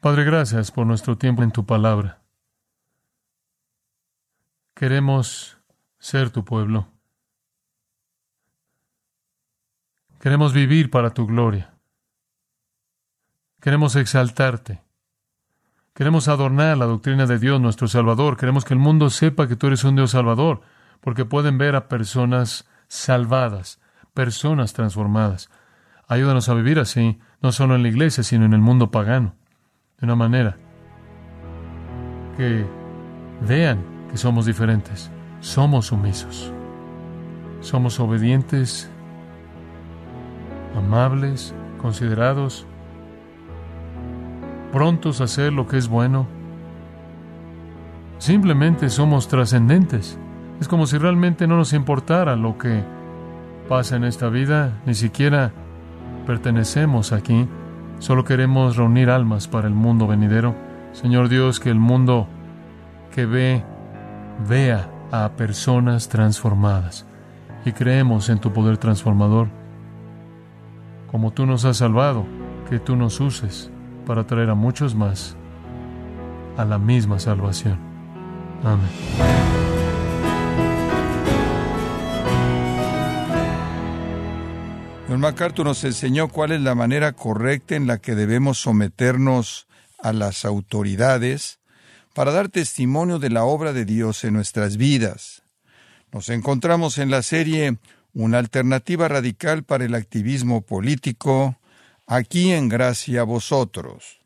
Padre, 0.00 0.24
gracias 0.24 0.70
por 0.70 0.86
nuestro 0.86 1.18
tiempo 1.18 1.42
en 1.42 1.52
tu 1.52 1.66
palabra. 1.66 2.22
Queremos 4.74 5.58
ser 5.98 6.30
tu 6.30 6.44
pueblo. 6.44 6.88
Queremos 10.18 10.54
vivir 10.54 10.90
para 10.90 11.10
tu 11.10 11.26
gloria. 11.26 11.74
Queremos 13.60 13.96
exaltarte. 13.96 14.85
Queremos 15.96 16.28
adornar 16.28 16.76
la 16.76 16.84
doctrina 16.84 17.24
de 17.24 17.38
Dios, 17.38 17.58
nuestro 17.58 17.88
Salvador. 17.88 18.36
Queremos 18.36 18.66
que 18.66 18.74
el 18.74 18.78
mundo 18.78 19.08
sepa 19.08 19.48
que 19.48 19.56
tú 19.56 19.68
eres 19.68 19.82
un 19.82 19.96
Dios 19.96 20.10
Salvador, 20.10 20.60
porque 21.00 21.24
pueden 21.24 21.56
ver 21.56 21.74
a 21.74 21.88
personas 21.88 22.68
salvadas, 22.86 23.80
personas 24.12 24.74
transformadas. 24.74 25.48
Ayúdanos 26.06 26.50
a 26.50 26.54
vivir 26.54 26.78
así, 26.80 27.18
no 27.40 27.50
solo 27.50 27.76
en 27.76 27.82
la 27.82 27.88
iglesia, 27.88 28.22
sino 28.22 28.44
en 28.44 28.52
el 28.52 28.60
mundo 28.60 28.90
pagano, 28.90 29.36
de 29.98 30.04
una 30.04 30.16
manera 30.16 30.58
que 32.36 32.66
vean 33.40 33.82
que 34.10 34.18
somos 34.18 34.44
diferentes, 34.44 35.10
somos 35.40 35.86
sumisos, 35.86 36.52
somos 37.60 37.98
obedientes, 38.00 38.90
amables, 40.76 41.54
considerados, 41.78 42.66
prontos 44.76 45.22
a 45.22 45.24
hacer 45.24 45.54
lo 45.54 45.66
que 45.66 45.78
es 45.78 45.88
bueno. 45.88 46.26
Simplemente 48.18 48.90
somos 48.90 49.26
trascendentes. 49.26 50.18
Es 50.60 50.68
como 50.68 50.86
si 50.86 50.98
realmente 50.98 51.46
no 51.46 51.56
nos 51.56 51.72
importara 51.72 52.36
lo 52.36 52.58
que 52.58 52.84
pasa 53.70 53.96
en 53.96 54.04
esta 54.04 54.28
vida, 54.28 54.82
ni 54.84 54.92
siquiera 54.92 55.50
pertenecemos 56.26 57.12
aquí, 57.12 57.48
solo 58.00 58.26
queremos 58.26 58.76
reunir 58.76 59.08
almas 59.08 59.48
para 59.48 59.66
el 59.66 59.72
mundo 59.72 60.06
venidero. 60.06 60.54
Señor 60.92 61.30
Dios, 61.30 61.58
que 61.58 61.70
el 61.70 61.78
mundo 61.78 62.28
que 63.14 63.24
ve, 63.24 63.64
vea 64.46 64.90
a 65.10 65.30
personas 65.38 66.10
transformadas 66.10 67.06
y 67.64 67.72
creemos 67.72 68.28
en 68.28 68.40
tu 68.40 68.52
poder 68.52 68.76
transformador. 68.76 69.48
Como 71.10 71.30
tú 71.30 71.46
nos 71.46 71.64
has 71.64 71.78
salvado, 71.78 72.26
que 72.68 72.78
tú 72.78 72.94
nos 72.94 73.20
uses 73.20 73.72
para 74.06 74.24
traer 74.24 74.48
a 74.48 74.54
muchos 74.54 74.94
más 74.94 75.36
a 76.56 76.64
la 76.64 76.78
misma 76.78 77.18
salvación. 77.18 77.78
Amén. 78.64 78.88
Don 85.08 85.20
MacArthur 85.20 85.66
nos 85.66 85.84
enseñó 85.84 86.28
cuál 86.28 86.52
es 86.52 86.60
la 86.60 86.74
manera 86.74 87.12
correcta 87.12 87.76
en 87.76 87.86
la 87.86 87.98
que 87.98 88.14
debemos 88.14 88.58
someternos 88.58 89.66
a 90.02 90.12
las 90.12 90.44
autoridades 90.44 91.60
para 92.14 92.32
dar 92.32 92.48
testimonio 92.48 93.18
de 93.18 93.30
la 93.30 93.44
obra 93.44 93.72
de 93.72 93.84
Dios 93.84 94.24
en 94.24 94.34
nuestras 94.34 94.76
vidas. 94.78 95.42
Nos 96.12 96.28
encontramos 96.28 96.98
en 96.98 97.10
la 97.10 97.22
serie 97.22 97.78
Una 98.14 98.38
alternativa 98.38 99.08
radical 99.08 99.62
para 99.62 99.84
el 99.84 99.94
activismo 99.94 100.62
político, 100.62 101.58
aquí 102.06 102.52
en 102.52 102.68
Gracia 102.68 103.22
a 103.22 103.24
vosotros. 103.24 104.20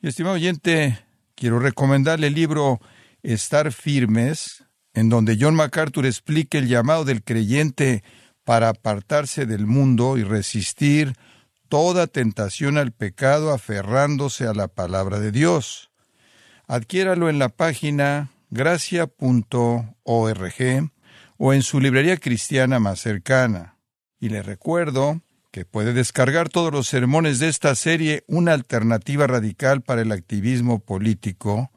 Y 0.00 0.08
estimado 0.08 0.36
oyente, 0.36 1.04
quiero 1.34 1.58
recomendarle 1.58 2.28
el 2.28 2.34
libro 2.34 2.80
Estar 3.22 3.72
firmes, 3.72 4.64
en 4.94 5.08
donde 5.08 5.36
John 5.40 5.56
MacArthur 5.56 6.06
explica 6.06 6.58
el 6.58 6.68
llamado 6.68 7.04
del 7.04 7.24
creyente 7.24 8.04
para 8.44 8.68
apartarse 8.68 9.46
del 9.46 9.66
mundo 9.66 10.16
y 10.16 10.22
resistir 10.22 11.14
toda 11.68 12.06
tentación 12.06 12.78
al 12.78 12.92
pecado 12.92 13.52
aferrándose 13.52 14.46
a 14.46 14.54
la 14.54 14.68
palabra 14.68 15.18
de 15.18 15.32
Dios. 15.32 15.90
Adquiéralo 16.68 17.28
en 17.28 17.38
la 17.38 17.48
página 17.48 18.30
gracia.org 18.50 19.10
o 21.38 21.52
en 21.52 21.62
su 21.62 21.80
librería 21.80 22.16
cristiana 22.16 22.78
más 22.78 23.00
cercana. 23.00 23.76
Y 24.18 24.28
le 24.28 24.42
recuerdo 24.42 25.20
que 25.56 25.64
puede 25.64 25.94
descargar 25.94 26.50
todos 26.50 26.70
los 26.70 26.86
sermones 26.86 27.38
de 27.38 27.48
esta 27.48 27.74
serie 27.74 28.24
Una 28.26 28.52
alternativa 28.52 29.26
radical 29.26 29.80
para 29.80 30.02
el 30.02 30.12
activismo 30.12 30.80
político, 30.80 31.70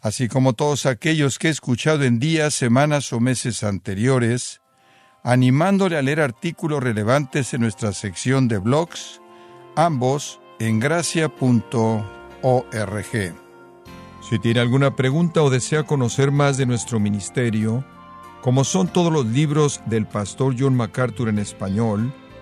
así 0.00 0.26
como 0.26 0.54
todos 0.54 0.86
aquellos 0.86 1.38
que 1.38 1.46
he 1.46 1.50
escuchado 1.52 2.02
en 2.02 2.18
días, 2.18 2.52
semanas 2.52 3.12
o 3.12 3.20
meses 3.20 3.62
anteriores, 3.62 4.60
animándole 5.22 5.96
a 5.96 6.02
leer 6.02 6.20
artículos 6.20 6.82
relevantes 6.82 7.54
en 7.54 7.60
nuestra 7.60 7.92
sección 7.92 8.48
de 8.48 8.58
blogs, 8.58 9.20
ambos 9.76 10.40
en 10.58 10.80
gracia.org. 10.80 11.30
Si 14.28 14.38
tiene 14.40 14.58
alguna 14.58 14.96
pregunta 14.96 15.44
o 15.44 15.50
desea 15.50 15.84
conocer 15.84 16.32
más 16.32 16.56
de 16.56 16.66
nuestro 16.66 16.98
ministerio, 16.98 17.84
como 18.42 18.64
son 18.64 18.88
todos 18.88 19.12
los 19.12 19.26
libros 19.26 19.80
del 19.86 20.06
pastor 20.06 20.56
John 20.58 20.74
MacArthur 20.74 21.28
en 21.28 21.38
español, 21.38 22.12